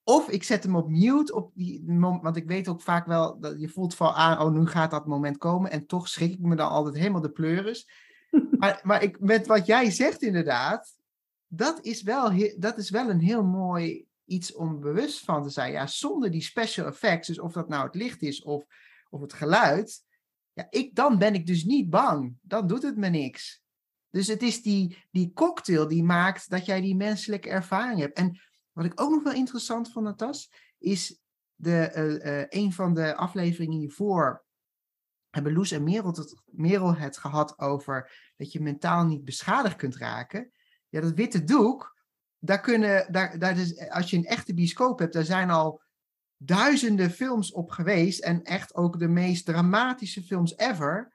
Of 0.02 0.28
ik 0.28 0.44
zet 0.44 0.62
hem 0.62 0.76
op 0.76 0.88
mute, 0.88 1.34
op 1.34 1.50
die, 1.54 1.84
want 1.98 2.36
ik 2.36 2.46
weet 2.46 2.68
ook 2.68 2.82
vaak 2.82 3.06
wel, 3.06 3.40
dat 3.40 3.60
je 3.60 3.68
voelt 3.68 3.94
van 3.94 4.12
aan, 4.12 4.40
oh 4.40 4.52
nu 4.52 4.66
gaat 4.66 4.90
dat 4.90 5.06
moment 5.06 5.36
komen. 5.36 5.70
En 5.70 5.86
toch 5.86 6.08
schrik 6.08 6.32
ik 6.32 6.40
me 6.40 6.56
dan 6.56 6.68
altijd 6.68 6.94
helemaal 6.94 7.20
de 7.20 7.30
pleuris. 7.30 7.90
maar 8.58 8.80
maar 8.82 9.02
ik, 9.02 9.20
met 9.20 9.46
wat 9.46 9.66
jij 9.66 9.90
zegt 9.90 10.22
inderdaad, 10.22 10.98
dat 11.46 11.80
is, 11.80 12.02
wel, 12.02 12.32
dat 12.58 12.78
is 12.78 12.90
wel 12.90 13.10
een 13.10 13.20
heel 13.20 13.44
mooi 13.44 14.08
iets 14.30 14.54
om 14.54 14.80
bewust 14.80 15.24
van 15.24 15.42
te 15.42 15.50
zijn. 15.50 15.72
Ja, 15.72 15.86
zonder 15.86 16.30
die 16.30 16.42
special 16.42 16.86
effects, 16.86 17.26
dus 17.26 17.40
of 17.40 17.52
dat 17.52 17.68
nou 17.68 17.84
het 17.84 17.94
licht 17.94 18.22
is 18.22 18.42
of, 18.42 18.64
of 19.10 19.20
het 19.20 19.32
geluid, 19.32 20.04
ja, 20.52 20.66
ik, 20.70 20.94
dan 20.94 21.18
ben 21.18 21.34
ik 21.34 21.46
dus 21.46 21.64
niet 21.64 21.90
bang. 21.90 22.36
Dan 22.40 22.66
doet 22.66 22.82
het 22.82 22.96
me 22.96 23.08
niks. 23.08 23.62
Dus 24.10 24.26
het 24.26 24.42
is 24.42 24.62
die, 24.62 25.04
die 25.10 25.32
cocktail 25.32 25.88
die 25.88 26.04
maakt 26.04 26.50
dat 26.50 26.66
jij 26.66 26.80
die 26.80 26.96
menselijke 26.96 27.48
ervaring 27.48 28.00
hebt. 28.00 28.16
En 28.16 28.40
wat 28.72 28.84
ik 28.84 29.00
ook 29.00 29.10
nog 29.10 29.22
wel 29.22 29.32
interessant 29.32 29.92
vond, 29.92 30.04
Natas, 30.04 30.52
is 30.78 31.20
de, 31.54 31.92
uh, 31.96 32.32
uh, 32.32 32.44
een 32.48 32.72
van 32.72 32.94
de 32.94 33.14
afleveringen 33.14 33.78
hiervoor 33.78 34.44
hebben 35.30 35.52
Loes 35.52 35.70
en 35.70 35.82
Merel 35.82 36.14
Merel 36.44 36.94
het 36.94 37.16
gehad 37.16 37.58
over 37.58 38.12
dat 38.36 38.52
je 38.52 38.60
mentaal 38.60 39.04
niet 39.04 39.24
beschadigd 39.24 39.76
kunt 39.76 39.96
raken. 39.96 40.52
Ja, 40.88 41.00
dat 41.00 41.14
witte 41.14 41.44
doek, 41.44 41.96
daar 42.40 42.60
kunnen, 42.60 43.12
daar, 43.12 43.38
daar 43.38 43.58
is, 43.58 43.88
als 43.88 44.10
je 44.10 44.16
een 44.16 44.24
echte 44.24 44.54
bioscoop 44.54 44.98
hebt, 44.98 45.12
daar 45.12 45.24
zijn 45.24 45.50
al 45.50 45.82
duizenden 46.36 47.10
films 47.10 47.52
op 47.52 47.70
geweest 47.70 48.20
en 48.20 48.42
echt 48.42 48.74
ook 48.74 48.98
de 48.98 49.08
meest 49.08 49.44
dramatische 49.44 50.22
films 50.22 50.56
ever. 50.56 51.14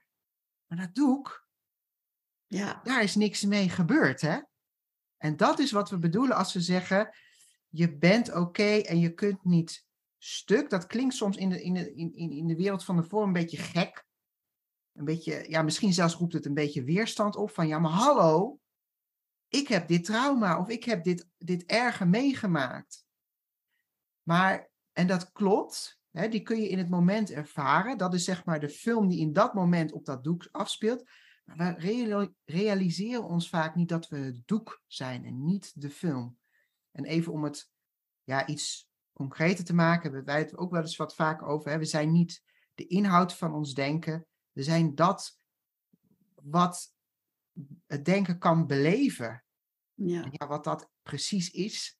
Maar 0.67 0.77
dat 0.77 0.95
doek, 0.95 1.47
ja. 2.47 2.79
daar 2.83 3.03
is 3.03 3.15
niks 3.15 3.43
mee 3.43 3.69
gebeurd, 3.69 4.21
hè? 4.21 4.39
En 5.17 5.37
dat 5.37 5.59
is 5.59 5.71
wat 5.71 5.89
we 5.89 5.99
bedoelen 5.99 6.37
als 6.37 6.53
we 6.53 6.61
zeggen, 6.61 7.15
je 7.69 7.97
bent 7.97 8.33
oké 8.33 8.77
en 8.77 8.99
je 8.99 9.13
kunt 9.13 9.43
niet 9.43 9.85
stuk. 10.17 10.69
Dat 10.69 10.87
klinkt 10.87 11.13
soms 11.13 11.37
in 11.37 11.49
de, 11.49 11.63
in, 11.63 11.73
de, 11.73 11.93
in, 11.93 12.31
in 12.31 12.47
de 12.47 12.55
wereld 12.55 12.83
van 12.83 12.95
de 12.95 13.03
vorm 13.03 13.27
een 13.27 13.33
beetje 13.33 13.57
gek. 13.57 14.05
Een 14.93 15.05
beetje, 15.05 15.45
ja, 15.49 15.61
misschien 15.61 15.93
zelfs 15.93 16.15
roept 16.15 16.33
het 16.33 16.45
een 16.45 16.53
beetje 16.53 16.83
weerstand 16.83 17.35
op 17.35 17.51
van, 17.51 17.67
ja, 17.67 17.79
maar 17.79 17.91
hallo, 17.91 18.59
ik 19.55 19.67
heb 19.67 19.87
dit 19.87 20.03
trauma 20.03 20.59
of 20.59 20.69
ik 20.69 20.83
heb 20.83 21.03
dit, 21.03 21.29
dit 21.37 21.65
erger 21.65 22.07
meegemaakt. 22.07 23.05
Maar 24.23 24.69
en 24.91 25.07
dat 25.07 25.31
klopt, 25.31 25.99
hè, 26.11 26.29
die 26.29 26.41
kun 26.41 26.61
je 26.61 26.69
in 26.69 26.77
het 26.77 26.89
moment 26.89 27.31
ervaren. 27.31 27.97
Dat 27.97 28.13
is 28.13 28.23
zeg 28.23 28.45
maar 28.45 28.59
de 28.59 28.69
film 28.69 29.07
die 29.07 29.19
in 29.19 29.33
dat 29.33 29.53
moment 29.53 29.91
op 29.91 30.05
dat 30.05 30.23
doek 30.23 30.47
afspeelt. 30.51 31.09
Maar 31.43 31.75
we 31.75 32.33
realiseren 32.45 33.23
ons 33.23 33.49
vaak 33.49 33.75
niet 33.75 33.89
dat 33.89 34.07
we 34.07 34.17
het 34.17 34.47
doek 34.47 34.81
zijn 34.87 35.25
en 35.25 35.45
niet 35.45 35.81
de 35.81 35.89
film. 35.89 36.37
En 36.91 37.05
even 37.05 37.31
om 37.31 37.43
het 37.43 37.71
ja, 38.23 38.47
iets 38.47 38.89
concreter 39.13 39.65
te 39.65 39.73
maken, 39.73 40.03
hebben 40.03 40.25
wij 40.25 40.39
het 40.39 40.57
ook 40.57 40.71
wel 40.71 40.81
eens 40.81 40.95
wat 40.95 41.15
vaak 41.15 41.43
over. 41.43 41.71
Hè. 41.71 41.77
We 41.77 41.85
zijn 41.85 42.11
niet 42.11 42.43
de 42.73 42.87
inhoud 42.87 43.33
van 43.33 43.53
ons 43.53 43.73
denken. 43.73 44.25
We 44.51 44.63
zijn 44.63 44.95
dat 44.95 45.39
wat 46.33 46.93
het 47.87 48.05
denken 48.05 48.37
kan 48.37 48.67
beleven. 48.67 49.44
Ja. 49.95 50.27
ja 50.31 50.47
wat 50.47 50.63
dat 50.63 50.89
precies 51.03 51.51
is, 51.51 51.99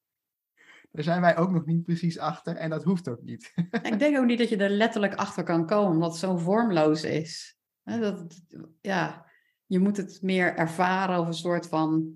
daar 0.92 1.04
zijn 1.04 1.22
wij 1.22 1.38
ook 1.38 1.52
nog 1.52 1.66
niet 1.66 1.84
precies 1.84 2.18
achter 2.20 2.56
en 2.56 2.70
dat 2.70 2.84
hoeft 2.84 3.10
ook 3.10 3.22
niet. 3.22 3.54
Ik 3.82 4.00
denk 4.00 4.18
ook 4.18 4.26
niet 4.26 4.38
dat 4.38 4.50
je 4.50 4.58
er 4.58 4.70
letterlijk 4.70 5.16
achter 5.16 5.44
kan 5.44 5.66
komen, 5.66 5.92
omdat 5.92 6.12
het 6.12 6.20
zo 6.20 6.38
vormloos 6.38 7.04
is. 7.04 7.58
Dat, 7.84 8.42
ja, 8.82 9.26
je 9.66 9.80
moet 9.80 9.98
het 9.98 10.22
meer 10.22 10.56
ervaren 10.56 11.20
of 11.20 11.28
een 11.28 11.34
soort 11.34 11.68
van, 11.68 12.14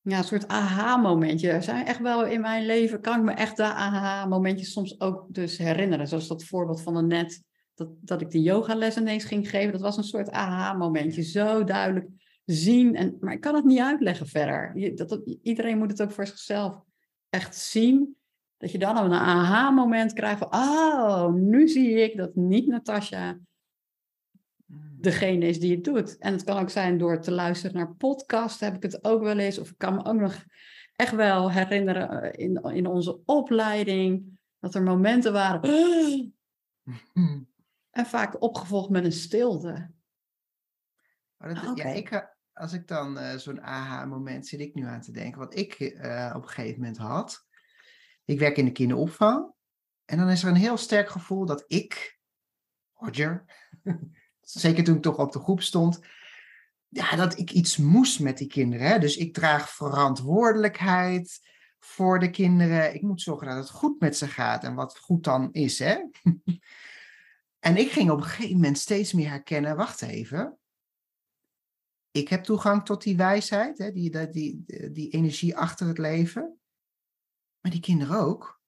ja, 0.00 0.18
een 0.18 0.24
soort 0.24 0.48
aha-momentje. 0.48 1.50
Er 1.50 1.62
zijn 1.62 1.86
echt 1.86 2.00
wel 2.00 2.26
in 2.26 2.40
mijn 2.40 2.66
leven, 2.66 3.00
kan 3.00 3.18
ik 3.18 3.24
me 3.24 3.32
echt 3.32 3.56
de 3.56 3.64
aha-momentjes 3.64 4.72
soms 4.72 5.00
ook 5.00 5.26
dus 5.28 5.58
herinneren. 5.58 6.08
Zoals 6.08 6.28
dat 6.28 6.44
voorbeeld 6.44 6.82
van 6.82 7.06
net, 7.06 7.42
dat, 7.74 7.88
dat 8.00 8.20
ik 8.20 8.30
de 8.30 8.42
yogales 8.42 8.96
ineens 8.96 9.24
ging 9.24 9.50
geven. 9.50 9.72
Dat 9.72 9.80
was 9.80 9.96
een 9.96 10.04
soort 10.04 10.30
aha-momentje. 10.30 11.22
Zo 11.22 11.64
duidelijk 11.64 12.08
zien. 12.52 12.96
En, 12.96 13.16
maar 13.20 13.32
ik 13.32 13.40
kan 13.40 13.54
het 13.54 13.64
niet 13.64 13.78
uitleggen 13.78 14.26
verder. 14.26 14.78
Je, 14.78 14.94
dat, 14.94 15.20
iedereen 15.42 15.78
moet 15.78 15.90
het 15.90 16.02
ook 16.02 16.10
voor 16.10 16.26
zichzelf 16.26 16.82
echt 17.28 17.56
zien, 17.56 18.16
dat 18.56 18.72
je 18.72 18.78
dan 18.78 18.96
een 18.96 19.12
aha-moment 19.12 20.12
krijgt 20.12 20.38
van, 20.38 20.54
oh, 20.54 21.32
nu 21.32 21.68
zie 21.68 21.90
ik 21.90 22.16
dat 22.16 22.34
niet 22.34 22.66
Natasja 22.66 23.38
hmm. 24.66 24.96
degene 25.00 25.46
is 25.46 25.60
die 25.60 25.74
het 25.74 25.84
doet. 25.84 26.18
En 26.18 26.32
het 26.32 26.44
kan 26.44 26.58
ook 26.58 26.70
zijn 26.70 26.98
door 26.98 27.20
te 27.20 27.30
luisteren 27.30 27.76
naar 27.76 27.94
podcast, 27.94 28.60
heb 28.60 28.74
ik 28.74 28.82
het 28.82 29.04
ook 29.04 29.22
wel 29.22 29.38
eens. 29.38 29.58
Of 29.58 29.70
ik 29.70 29.78
kan 29.78 29.94
me 29.94 30.04
ook 30.04 30.20
nog 30.20 30.44
echt 30.96 31.14
wel 31.14 31.50
herinneren 31.50 32.22
eh, 32.22 32.46
in, 32.46 32.62
in 32.62 32.86
onze 32.86 33.20
opleiding, 33.24 34.38
dat 34.58 34.74
er 34.74 34.82
momenten 34.82 35.32
waren. 35.32 35.62
en 37.90 38.06
vaak 38.06 38.42
opgevolgd 38.42 38.90
met 38.90 39.04
een 39.04 39.12
stilte. 39.12 39.90
Dat, 41.36 41.72
ja, 41.74 41.84
ik, 41.84 42.10
eh, 42.10 42.20
als 42.60 42.72
ik 42.72 42.88
dan 42.88 43.18
uh, 43.18 43.36
zo'n 43.36 43.62
aha-moment 43.62 44.46
zit 44.46 44.60
ik 44.60 44.74
nu 44.74 44.84
aan 44.84 45.00
te 45.00 45.12
denken, 45.12 45.38
wat 45.38 45.56
ik 45.56 45.80
uh, 45.80 46.32
op 46.36 46.42
een 46.42 46.48
gegeven 46.48 46.80
moment 46.80 46.98
had. 46.98 47.46
Ik 48.24 48.38
werk 48.38 48.56
in 48.56 48.64
de 48.64 48.72
kinderopvang. 48.72 49.52
En 50.04 50.18
dan 50.18 50.28
is 50.28 50.42
er 50.42 50.48
een 50.48 50.54
heel 50.54 50.76
sterk 50.76 51.08
gevoel 51.08 51.46
dat 51.46 51.64
ik, 51.66 52.18
Roger, 52.92 53.44
zeker 54.40 54.84
toen 54.84 54.96
ik 54.96 55.02
toch 55.02 55.18
op 55.18 55.32
de 55.32 55.38
groep 55.38 55.62
stond, 55.62 56.00
ja, 56.88 57.16
dat 57.16 57.38
ik 57.38 57.50
iets 57.50 57.76
moest 57.76 58.20
met 58.20 58.38
die 58.38 58.46
kinderen. 58.46 58.86
Hè? 58.86 58.98
Dus 58.98 59.16
ik 59.16 59.34
draag 59.34 59.70
verantwoordelijkheid 59.70 61.48
voor 61.78 62.18
de 62.18 62.30
kinderen. 62.30 62.94
Ik 62.94 63.02
moet 63.02 63.22
zorgen 63.22 63.46
dat 63.46 63.56
het 63.56 63.70
goed 63.70 64.00
met 64.00 64.16
ze 64.16 64.28
gaat 64.28 64.64
en 64.64 64.74
wat 64.74 64.98
goed 64.98 65.24
dan 65.24 65.52
is. 65.52 65.78
Hè? 65.78 65.96
en 67.68 67.76
ik 67.76 67.90
ging 67.90 68.10
op 68.10 68.18
een 68.18 68.24
gegeven 68.24 68.54
moment 68.54 68.78
steeds 68.78 69.12
meer 69.12 69.28
herkennen, 69.28 69.76
wacht 69.76 70.02
even, 70.02 70.59
ik 72.10 72.28
heb 72.28 72.44
toegang 72.44 72.84
tot 72.84 73.02
die 73.02 73.16
wijsheid, 73.16 73.78
hè, 73.78 73.92
die, 73.92 74.28
die, 74.28 74.64
die, 74.92 75.10
energie 75.10 75.56
achter 75.56 75.86
het 75.86 75.98
leven. 75.98 76.58
Maar 77.60 77.70
die 77.70 77.80
kinderen 77.80 78.18
ook. 78.18 78.60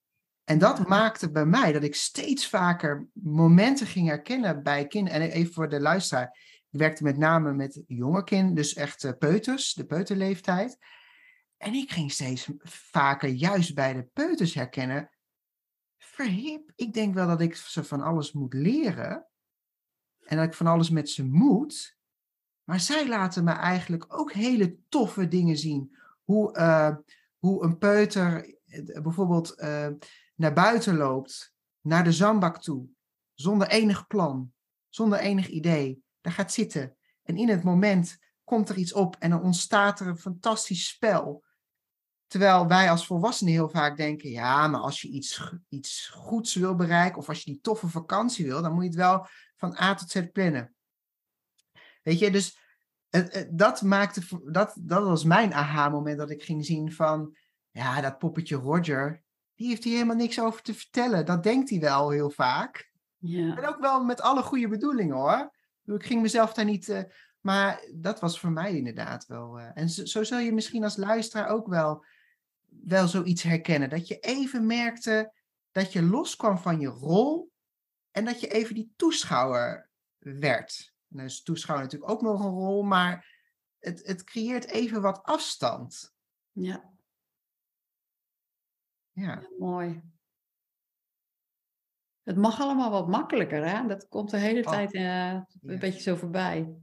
En 0.44 0.58
dat 0.58 0.88
maakte 0.88 1.30
bij 1.30 1.46
mij 1.46 1.72
dat 1.72 1.82
ik 1.82 1.94
steeds 1.94 2.48
vaker 2.48 3.08
momenten 3.12 3.86
ging 3.86 4.08
herkennen 4.08 4.62
bij 4.62 4.86
kinderen. 4.86 5.20
En 5.20 5.30
even 5.30 5.52
voor 5.52 5.68
de 5.68 5.80
luisteraar. 5.80 6.38
Ik 6.70 6.78
werkte 6.78 7.02
met 7.02 7.16
name 7.16 7.52
met 7.52 7.82
jonge 7.86 8.24
kinderen, 8.24 8.54
dus 8.54 8.74
echt 8.74 9.04
uh, 9.04 9.12
peuters, 9.18 9.74
de 9.74 9.84
peuterleeftijd. 9.84 10.78
En 11.56 11.74
ik 11.74 11.90
ging 11.90 12.12
steeds 12.12 12.48
vaker 12.64 13.28
juist 13.28 13.74
bij 13.74 13.92
de 13.92 14.02
peuters 14.12 14.54
herkennen. 14.54 15.10
Verhip, 15.98 16.72
ik 16.74 16.92
denk 16.92 17.14
wel 17.14 17.26
dat 17.26 17.40
ik 17.40 17.56
ze 17.56 17.84
van 17.84 18.00
alles 18.00 18.32
moet 18.32 18.54
leren. 18.54 19.26
En 20.24 20.36
dat 20.36 20.46
ik 20.46 20.54
van 20.54 20.66
alles 20.66 20.90
met 20.90 21.10
ze 21.10 21.24
moet. 21.24 21.96
Maar 22.64 22.80
zij 22.80 23.08
laten 23.08 23.44
me 23.44 23.50
eigenlijk 23.50 24.04
ook 24.08 24.32
hele 24.32 24.76
toffe 24.88 25.28
dingen 25.28 25.56
zien. 25.56 25.96
Hoe, 26.24 26.56
uh, 26.56 26.96
hoe 27.38 27.64
een 27.64 27.78
peuter 27.78 28.56
eh, 28.66 29.02
bijvoorbeeld 29.02 29.54
uh, 29.56 29.88
naar 30.34 30.52
buiten 30.52 30.96
loopt, 30.96 31.54
naar 31.80 32.04
de 32.04 32.12
zandbak 32.12 32.62
toe, 32.62 32.86
zonder 33.34 33.68
enig 33.68 34.06
plan, 34.06 34.52
zonder 34.88 35.18
enig 35.18 35.48
idee. 35.48 36.02
Daar 36.20 36.32
gaat 36.32 36.52
zitten. 36.52 36.96
En 37.22 37.36
in 37.36 37.48
het 37.48 37.62
moment 37.62 38.18
komt 38.44 38.68
er 38.68 38.76
iets 38.76 38.92
op 38.92 39.16
en 39.18 39.30
dan 39.30 39.42
ontstaat 39.42 40.00
er 40.00 40.06
een 40.06 40.18
fantastisch 40.18 40.88
spel. 40.88 41.44
Terwijl 42.26 42.66
wij 42.66 42.90
als 42.90 43.06
volwassenen 43.06 43.52
heel 43.52 43.68
vaak 43.68 43.96
denken, 43.96 44.30
ja, 44.30 44.68
maar 44.68 44.80
als 44.80 45.00
je 45.00 45.08
iets, 45.08 45.52
iets 45.68 46.08
goeds 46.08 46.54
wil 46.54 46.74
bereiken 46.74 47.18
of 47.18 47.28
als 47.28 47.38
je 47.42 47.50
die 47.50 47.60
toffe 47.60 47.88
vakantie 47.88 48.46
wil, 48.46 48.62
dan 48.62 48.72
moet 48.72 48.82
je 48.82 48.88
het 48.88 48.98
wel 48.98 49.26
van 49.56 49.76
A 49.80 49.94
tot 49.94 50.10
Z 50.10 50.30
plannen. 50.32 50.74
Weet 52.02 52.18
je, 52.18 52.30
dus 52.30 52.58
dat, 53.50 53.82
maakte, 53.82 54.20
dat, 54.44 54.76
dat 54.80 55.04
was 55.04 55.24
mijn 55.24 55.54
aha-moment 55.54 56.18
dat 56.18 56.30
ik 56.30 56.42
ging 56.42 56.64
zien 56.64 56.92
van, 56.92 57.36
ja, 57.70 58.00
dat 58.00 58.18
poppetje 58.18 58.56
Roger, 58.56 59.22
die 59.54 59.68
heeft 59.68 59.84
hier 59.84 59.94
helemaal 59.94 60.16
niks 60.16 60.40
over 60.40 60.62
te 60.62 60.74
vertellen. 60.74 61.26
Dat 61.26 61.42
denkt 61.42 61.70
hij 61.70 61.80
wel 61.80 62.10
heel 62.10 62.30
vaak. 62.30 62.90
Ja. 63.18 63.56
En 63.56 63.66
ook 63.66 63.80
wel 63.80 64.04
met 64.04 64.20
alle 64.20 64.42
goede 64.42 64.68
bedoelingen 64.68 65.16
hoor. 65.16 65.54
Ik 65.84 66.04
ging 66.04 66.22
mezelf 66.22 66.52
daar 66.52 66.64
niet. 66.64 66.88
Uh, 66.88 67.02
maar 67.40 67.84
dat 67.94 68.20
was 68.20 68.40
voor 68.40 68.50
mij 68.50 68.76
inderdaad 68.76 69.26
wel. 69.26 69.58
Uh, 69.58 69.70
en 69.74 69.88
zo, 69.88 70.04
zo, 70.04 70.22
zul 70.22 70.38
je 70.38 70.52
misschien 70.52 70.84
als 70.84 70.96
luisteraar 70.96 71.48
ook 71.48 71.66
wel, 71.66 72.04
wel 72.66 73.08
zoiets 73.08 73.42
herkennen. 73.42 73.90
Dat 73.90 74.08
je 74.08 74.18
even 74.18 74.66
merkte 74.66 75.32
dat 75.70 75.92
je 75.92 76.02
loskwam 76.02 76.58
van 76.58 76.80
je 76.80 76.88
rol. 76.88 77.50
En 78.10 78.24
dat 78.24 78.40
je 78.40 78.48
even 78.48 78.74
die 78.74 78.92
toeschouwer 78.96 79.90
werd. 80.18 80.91
En 81.12 81.18
dan 81.18 81.26
is 81.26 81.42
toeschouwer 81.42 81.84
natuurlijk 81.84 82.12
ook 82.12 82.22
nog 82.22 82.44
een 82.44 82.50
rol. 82.50 82.82
Maar 82.82 83.40
het, 83.78 84.06
het 84.06 84.24
creëert 84.24 84.66
even 84.66 85.02
wat 85.02 85.22
afstand. 85.22 86.14
Ja. 86.52 86.90
Ja. 89.12 89.22
ja 89.22 89.48
mooi. 89.58 90.02
Het 92.22 92.36
mag 92.36 92.60
allemaal 92.60 92.90
wat 92.90 93.08
makkelijker, 93.08 93.68
hè? 93.68 93.86
Dat 93.86 94.08
komt 94.08 94.30
de 94.30 94.36
hele 94.36 94.64
oh. 94.64 94.70
tijd 94.70 94.94
uh, 94.94 95.32
een 95.62 95.78
beetje 95.78 96.00
zo 96.00 96.16
voorbij. 96.16 96.74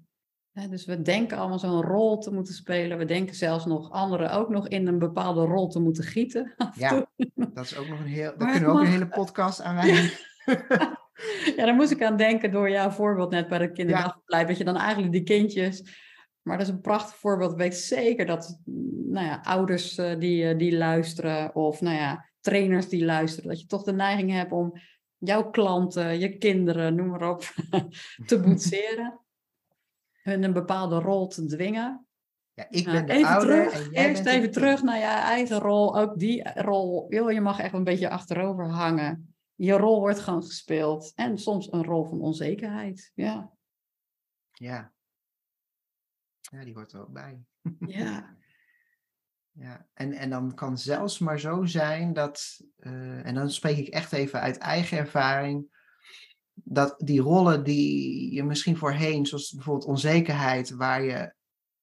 dus 0.70 0.86
we 0.86 1.02
denken 1.02 1.38
allemaal 1.38 1.60
zo'n 1.60 1.82
rol 1.82 2.18
te 2.18 2.34
moeten 2.34 2.54
spelen. 2.54 2.98
We 2.98 3.06
denken 3.06 3.36
zelfs 3.36 3.65
nog 3.65 3.92
anderen 3.92 4.32
ook 4.32 4.50
nog 4.50 4.68
in 4.68 4.88
een 4.88 5.00
bepaalde 5.00 5.46
rol 5.46 5.68
te 5.68 5.80
moeten 5.80 6.04
gieten. 6.04 6.54
Ja, 6.76 7.06
dat 7.36 7.65
is 7.65 7.78
ook 7.78 7.88
nog 7.88 8.00
een 8.00 8.06
heel. 8.06 8.38
Daar 8.38 8.52
kunnen 8.52 8.70
we 8.70 8.76
ook 8.76 8.82
een 8.82 8.92
hele 8.92 9.08
podcast 9.08 9.62
aan 9.62 9.76
wijden. 9.86 10.12
ja, 10.46 10.99
daar 11.56 11.76
moest 11.76 11.92
ik 11.92 12.04
aan 12.04 12.18
denken 12.18 12.52
door 12.52 12.70
jouw 12.70 12.90
voorbeeld 12.90 13.32
net 13.32 13.48
bij 13.48 13.58
de 13.58 13.72
kinderdagverblijf. 13.72 14.42
Ja. 14.42 14.48
Dat 14.48 14.58
je 14.58 14.64
dan 14.64 14.78
eigenlijk 14.78 15.12
die 15.12 15.24
kindjes. 15.24 15.84
Maar 16.42 16.58
dat 16.58 16.68
is 16.68 16.74
een 16.74 16.82
prachtig 16.82 17.16
voorbeeld. 17.16 17.52
Ik 17.52 17.58
weet 17.58 17.76
zeker 17.76 18.26
dat 18.26 18.60
nou 19.10 19.26
ja, 19.26 19.42
ouders 19.44 19.98
uh, 19.98 20.20
die, 20.20 20.44
uh, 20.44 20.58
die 20.58 20.78
luisteren, 20.78 21.56
of 21.56 21.82
nou 21.82 21.96
ja, 21.96 22.30
trainers 22.40 22.90
die 22.90 23.06
luisteren, 23.06 23.50
dat 23.50 23.60
je 23.60 23.66
toch 23.66 23.84
de 23.84 23.94
neiging 23.94 24.32
hebt 24.32 24.52
om 24.52 24.74
jouw 25.18 25.50
klanten, 25.50 26.20
je 26.20 26.38
kinderen, 26.38 26.96
noem 26.96 27.08
maar 27.08 27.30
op, 27.30 27.44
te 28.26 28.40
boetseren. 28.40 29.20
Hun 30.22 30.44
een 30.44 30.54
bepaalde 30.54 31.00
rol 31.00 31.28
te 31.28 31.46
dwingen. 31.46 32.08
Ja, 32.54 32.66
ik 32.70 32.86
ben 32.86 33.06
de 33.06 33.14
even 33.14 33.30
ouder 33.30 33.70
terug, 33.70 33.92
Eerst 33.92 34.26
even 34.26 34.52
terug 34.52 34.84
naar 34.84 34.98
je 34.98 35.04
eigen 35.04 35.60
rol. 35.60 35.98
Ook 35.98 36.20
die 36.20 36.50
rol, 36.54 37.06
joh, 37.10 37.32
je 37.32 37.42
mag 37.42 37.60
echt 37.60 37.74
een 37.74 37.84
beetje 37.84 38.10
achterover 38.10 38.66
hangen. 38.66 39.29
Je 39.60 39.74
rol 39.74 40.00
wordt 40.00 40.19
gewoon 40.19 40.43
gespeeld. 40.43 41.12
En 41.15 41.38
soms 41.38 41.72
een 41.72 41.84
rol 41.84 42.06
van 42.06 42.22
onzekerheid. 42.22 43.12
Ja. 43.15 43.52
Ja. 44.52 44.93
Ja, 46.39 46.63
die 46.63 46.74
hoort 46.74 46.91
er 46.91 47.02
ook 47.02 47.12
bij. 47.12 47.43
Ja. 47.80 48.38
Ja, 49.52 49.88
en, 49.93 50.13
en 50.13 50.30
dan 50.30 50.54
kan 50.54 50.78
zelfs 50.78 51.19
maar 51.19 51.39
zo 51.39 51.65
zijn 51.65 52.13
dat, 52.13 52.62
uh, 52.78 53.26
en 53.26 53.36
dan 53.36 53.50
spreek 53.50 53.78
ik 53.78 53.88
echt 53.88 54.12
even 54.12 54.41
uit 54.41 54.58
eigen 54.58 54.98
ervaring, 54.98 55.67
dat 56.54 56.95
die 56.98 57.22
rollen 57.22 57.63
die 57.63 58.34
je 58.34 58.43
misschien 58.43 58.78
voorheen, 58.78 59.26
zoals 59.26 59.52
bijvoorbeeld 59.52 59.88
onzekerheid, 59.88 60.69
waar 60.69 61.04
je 61.04 61.34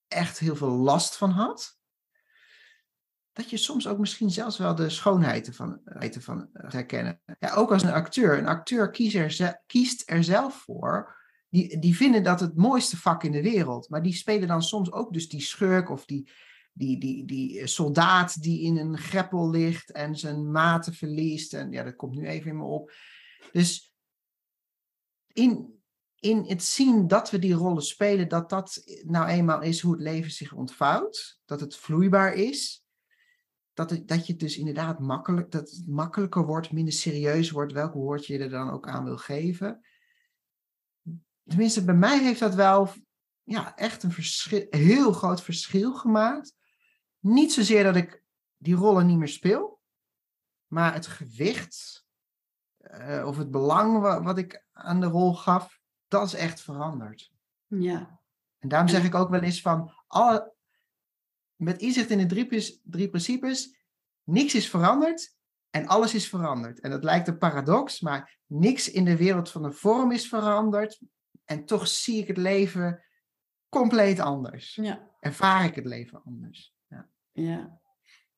echt 0.09 0.39
heel 0.39 0.57
veel 0.57 0.71
last 0.71 1.17
van 1.17 1.31
had, 1.31 1.76
dat 3.37 3.51
je 3.51 3.57
soms 3.57 3.87
ook 3.87 3.99
misschien 3.99 4.31
zelfs 4.31 4.59
wel 4.59 4.75
de 4.75 4.91
schoonheid 4.91 5.47
ervan, 5.47 5.81
ervan 5.85 6.49
herkennen. 6.53 7.21
Ja, 7.39 7.55
ook 7.55 7.73
als 7.73 7.83
een 7.83 7.93
acteur. 7.93 8.39
Een 8.39 8.47
acteur 8.47 8.91
kiest 8.91 9.41
er, 9.41 9.63
kiest 9.67 10.11
er 10.11 10.25
zelf 10.25 10.55
voor. 10.55 11.17
Die, 11.49 11.79
die 11.79 11.97
vinden 11.97 12.23
dat 12.23 12.41
het 12.41 12.57
mooiste 12.57 12.97
vak 12.97 13.25
in 13.25 13.33
de 13.33 13.43
wereld. 13.43 13.89
Maar 13.89 14.03
die 14.03 14.15
spelen 14.15 14.49
dan 14.49 14.63
soms 14.63 14.93
ook 14.93 15.13
dus 15.13 15.29
die 15.29 15.41
schurk 15.41 15.91
of 15.91 16.05
die, 16.05 16.31
die, 16.73 16.99
die, 16.99 17.25
die 17.25 17.67
soldaat 17.67 18.43
die 18.43 18.63
in 18.63 18.77
een 18.77 18.99
greppel 18.99 19.51
ligt 19.51 19.93
en 19.93 20.17
zijn 20.17 20.51
maten 20.51 20.95
verliest. 20.95 21.55
En 21.55 21.71
ja, 21.71 21.83
dat 21.83 21.97
komt 21.97 22.15
nu 22.15 22.27
even 22.27 22.51
in 22.51 22.57
me 22.57 22.65
op. 22.65 22.93
Dus 23.53 23.95
in, 25.33 25.81
in 26.19 26.45
het 26.47 26.63
zien 26.63 27.07
dat 27.07 27.31
we 27.31 27.39
die 27.39 27.55
rollen 27.55 27.85
spelen, 27.85 28.29
dat 28.29 28.51
dat 28.51 28.83
nou 29.05 29.27
eenmaal 29.29 29.63
is 29.63 29.81
hoe 29.81 29.93
het 29.93 30.03
leven 30.03 30.31
zich 30.31 30.53
ontvouwt. 30.53 31.41
Dat 31.45 31.61
het 31.61 31.77
vloeibaar 31.77 32.35
is. 32.35 32.85
Dat, 33.77 33.91
het, 33.91 34.09
dat 34.09 34.27
je 34.27 34.33
het 34.33 34.41
dus 34.41 34.57
inderdaad 34.57 34.99
makkelijk, 34.99 35.51
dat 35.51 35.71
het 35.71 35.87
makkelijker 35.87 36.47
wordt, 36.47 36.73
minder 36.73 36.93
serieus 36.93 37.51
wordt, 37.51 37.73
welk 37.73 37.93
woord 37.93 38.27
je 38.27 38.39
er 38.39 38.51
dan 38.51 38.71
ook 38.71 38.89
aan 38.89 39.05
wil 39.05 39.17
geven. 39.17 39.81
Tenminste, 41.45 41.85
bij 41.85 41.95
mij 41.95 42.23
heeft 42.23 42.41
dat 42.41 42.55
wel 42.55 42.89
ja, 43.43 43.77
echt 43.77 44.03
een 44.03 44.13
verschil, 44.13 44.67
heel 44.71 45.13
groot 45.13 45.43
verschil 45.43 45.95
gemaakt. 45.95 46.55
Niet 47.19 47.53
zozeer 47.53 47.85
dat 47.85 47.97
ik 47.97 48.23
die 48.57 48.75
rollen 48.75 49.07
niet 49.07 49.19
meer 49.19 49.29
speel, 49.29 49.81
maar 50.67 50.95
het 50.95 51.07
gewicht 51.07 52.07
uh, 52.79 53.27
of 53.27 53.37
het 53.37 53.51
belang 53.51 54.01
wat, 54.01 54.23
wat, 54.23 54.39
ik 54.39 54.67
aan 54.73 55.01
de 55.01 55.07
rol 55.07 55.35
gaf, 55.35 55.81
dat 56.09 56.27
is 56.27 56.35
echt 56.35 56.61
veranderd. 56.61 57.33
Ja. 57.67 58.21
En 58.59 58.69
daarom 58.69 58.89
zeg 58.89 59.05
ik 59.05 59.15
ook 59.15 59.31
wel 59.31 59.41
eens 59.41 59.61
van, 59.61 59.93
alle, 60.07 60.55
met 61.57 61.81
inzicht 61.81 62.11
in 62.11 62.19
de 62.19 62.27
drie, 62.27 62.81
drie 62.83 63.09
principes, 63.09 63.77
niks 64.25 64.55
is 64.55 64.71
veranderd 64.71 65.35
en 65.71 65.87
alles 65.87 66.15
is 66.15 66.29
veranderd. 66.29 66.81
En 66.81 66.91
dat 66.91 67.05
lijkt 67.05 67.29
een 67.29 67.39
paradox, 67.39 68.01
maar 68.01 68.39
niks 68.47 68.91
in 68.91 69.05
de 69.05 69.17
wereld 69.17 69.51
van 69.51 69.63
de 69.63 69.73
vorm 69.73 70.13
is 70.13 70.29
veranderd. 70.29 71.01
En 71.45 71.65
toch 71.65 71.89
zie 71.89 72.21
ik 72.21 72.27
het 72.27 72.37
leven 72.37 73.05
compleet 73.69 74.21
anders. 74.21 74.75
Ja. 74.75 75.11
Ervaar 75.21 75.65
ik 75.65 75.75
het 75.75 75.87
leven 75.87 76.23
anders. 76.25 76.75
Ja. 77.33 77.79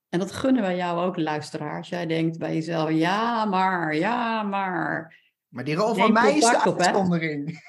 En 0.09 0.19
dat 0.19 0.33
gunnen 0.33 0.63
wij 0.63 0.77
jou 0.77 1.07
ook, 1.07 1.17
luisteraars. 1.17 1.89
Jij 1.89 2.07
denkt 2.07 2.39
bij 2.39 2.55
jezelf, 2.55 2.91
ja, 2.91 3.45
maar, 3.45 3.95
ja, 3.95 4.43
maar. 4.43 5.17
Maar 5.49 5.65
die 5.65 5.75
rol 5.75 5.95
van 6.05 6.13
mij 6.13 6.37
is 6.37 6.45
de 6.45 6.65
uitzondering. 6.65 7.63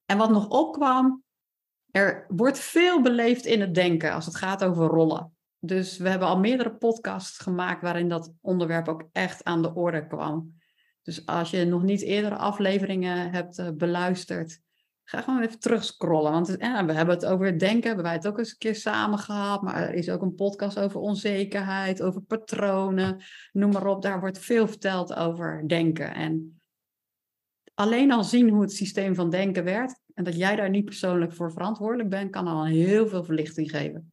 En 0.07 0.19
wat 0.19 0.31
nog 0.31 0.49
opkwam, 0.49 1.23
er 1.91 2.27
wordt 2.29 2.59
veel 2.59 3.03
beleefd 3.03 3.45
in 3.45 3.61
het 3.61 3.75
denken 3.75 4.13
als 4.13 4.27
het 4.27 4.37
gaat 4.37 4.65
over 4.65 4.87
rollen. 4.87 5.35
Dus 5.61 5.99
we 5.99 6.09
hebben 6.09 6.29
al 6.29 6.39
meerdere 6.39 6.75
podcasts 6.75 7.39
gemaakt 7.39 7.83
waarin 7.83 8.09
dat 8.09 8.33
onderwerp 8.41 8.89
ook 8.89 9.09
echt 9.13 9.45
aan 9.45 9.63
de 9.63 9.75
orde 9.75 10.07
kwam. 10.07 10.59
Dus 11.03 11.27
als 11.27 11.51
je 11.51 11.65
nog 11.65 11.83
niet 11.83 12.03
eerdere 12.03 12.37
afleveringen 12.37 13.31
hebt 13.31 13.59
eh, 13.59 13.69
beluisterd, 13.75 14.61
Ga 15.11 15.21
gewoon 15.21 15.43
even 15.43 15.59
terugscrollen. 15.59 16.33
Want 16.33 16.49
we 16.49 16.65
hebben 16.67 17.09
het 17.09 17.27
over 17.27 17.59
denken, 17.59 17.87
hebben 17.87 18.05
wij 18.05 18.15
het 18.15 18.27
ook 18.27 18.39
eens 18.39 18.51
een 18.51 18.59
keer 18.59 18.75
samen 18.75 19.19
gehad. 19.19 19.63
Maar 19.63 19.75
er 19.75 19.95
is 19.95 20.11
ook 20.11 20.23
een 20.23 20.35
podcast 20.35 20.79
over 20.79 21.01
onzekerheid, 21.01 22.03
over 22.03 22.21
patronen, 22.21 23.23
noem 23.53 23.73
maar 23.73 23.87
op. 23.87 24.03
Daar 24.03 24.21
wordt 24.21 24.39
veel 24.39 24.69
verteld 24.69 25.15
over 25.15 25.69
denken. 25.69 26.15
En 26.15 26.61
alleen 27.75 28.13
al 28.13 28.25
zien 28.25 28.49
hoe 28.49 28.61
het 28.61 28.73
systeem 28.73 29.15
van 29.15 29.31
denken 29.31 29.65
werkt 29.65 30.01
en 30.15 30.25
dat 30.25 30.37
jij 30.37 30.57
daar 30.57 30.71
niet 30.71 30.85
persoonlijk 30.85 31.33
voor 31.33 31.53
verantwoordelijk 31.53 32.09
bent, 32.09 32.31
kan 32.31 32.47
al 32.47 32.67
heel 32.67 33.09
veel 33.09 33.25
verlichting 33.25 33.71
geven. 33.71 34.13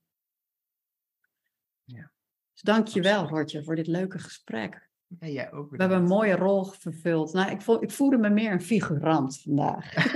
Dus 2.58 2.74
dank 2.74 2.88
je 2.88 3.02
wel, 3.02 3.28
Hortje, 3.28 3.64
voor 3.64 3.76
dit 3.76 3.88
leuke 3.88 4.20
gesprek. 4.20 4.90
Ja, 5.20 5.28
jij 5.28 5.52
ook. 5.52 5.70
We 5.70 5.78
hebben 5.78 5.98
een 5.98 6.08
mooie 6.08 6.36
rol 6.36 6.64
vervuld. 6.64 7.34
Nou, 7.34 7.52
ik, 7.52 7.62
voel, 7.62 7.84
ik 7.84 7.92
voelde 7.92 8.18
me 8.18 8.30
meer 8.30 8.52
een 8.52 8.62
figurant 8.62 9.42
vandaag. 9.42 9.94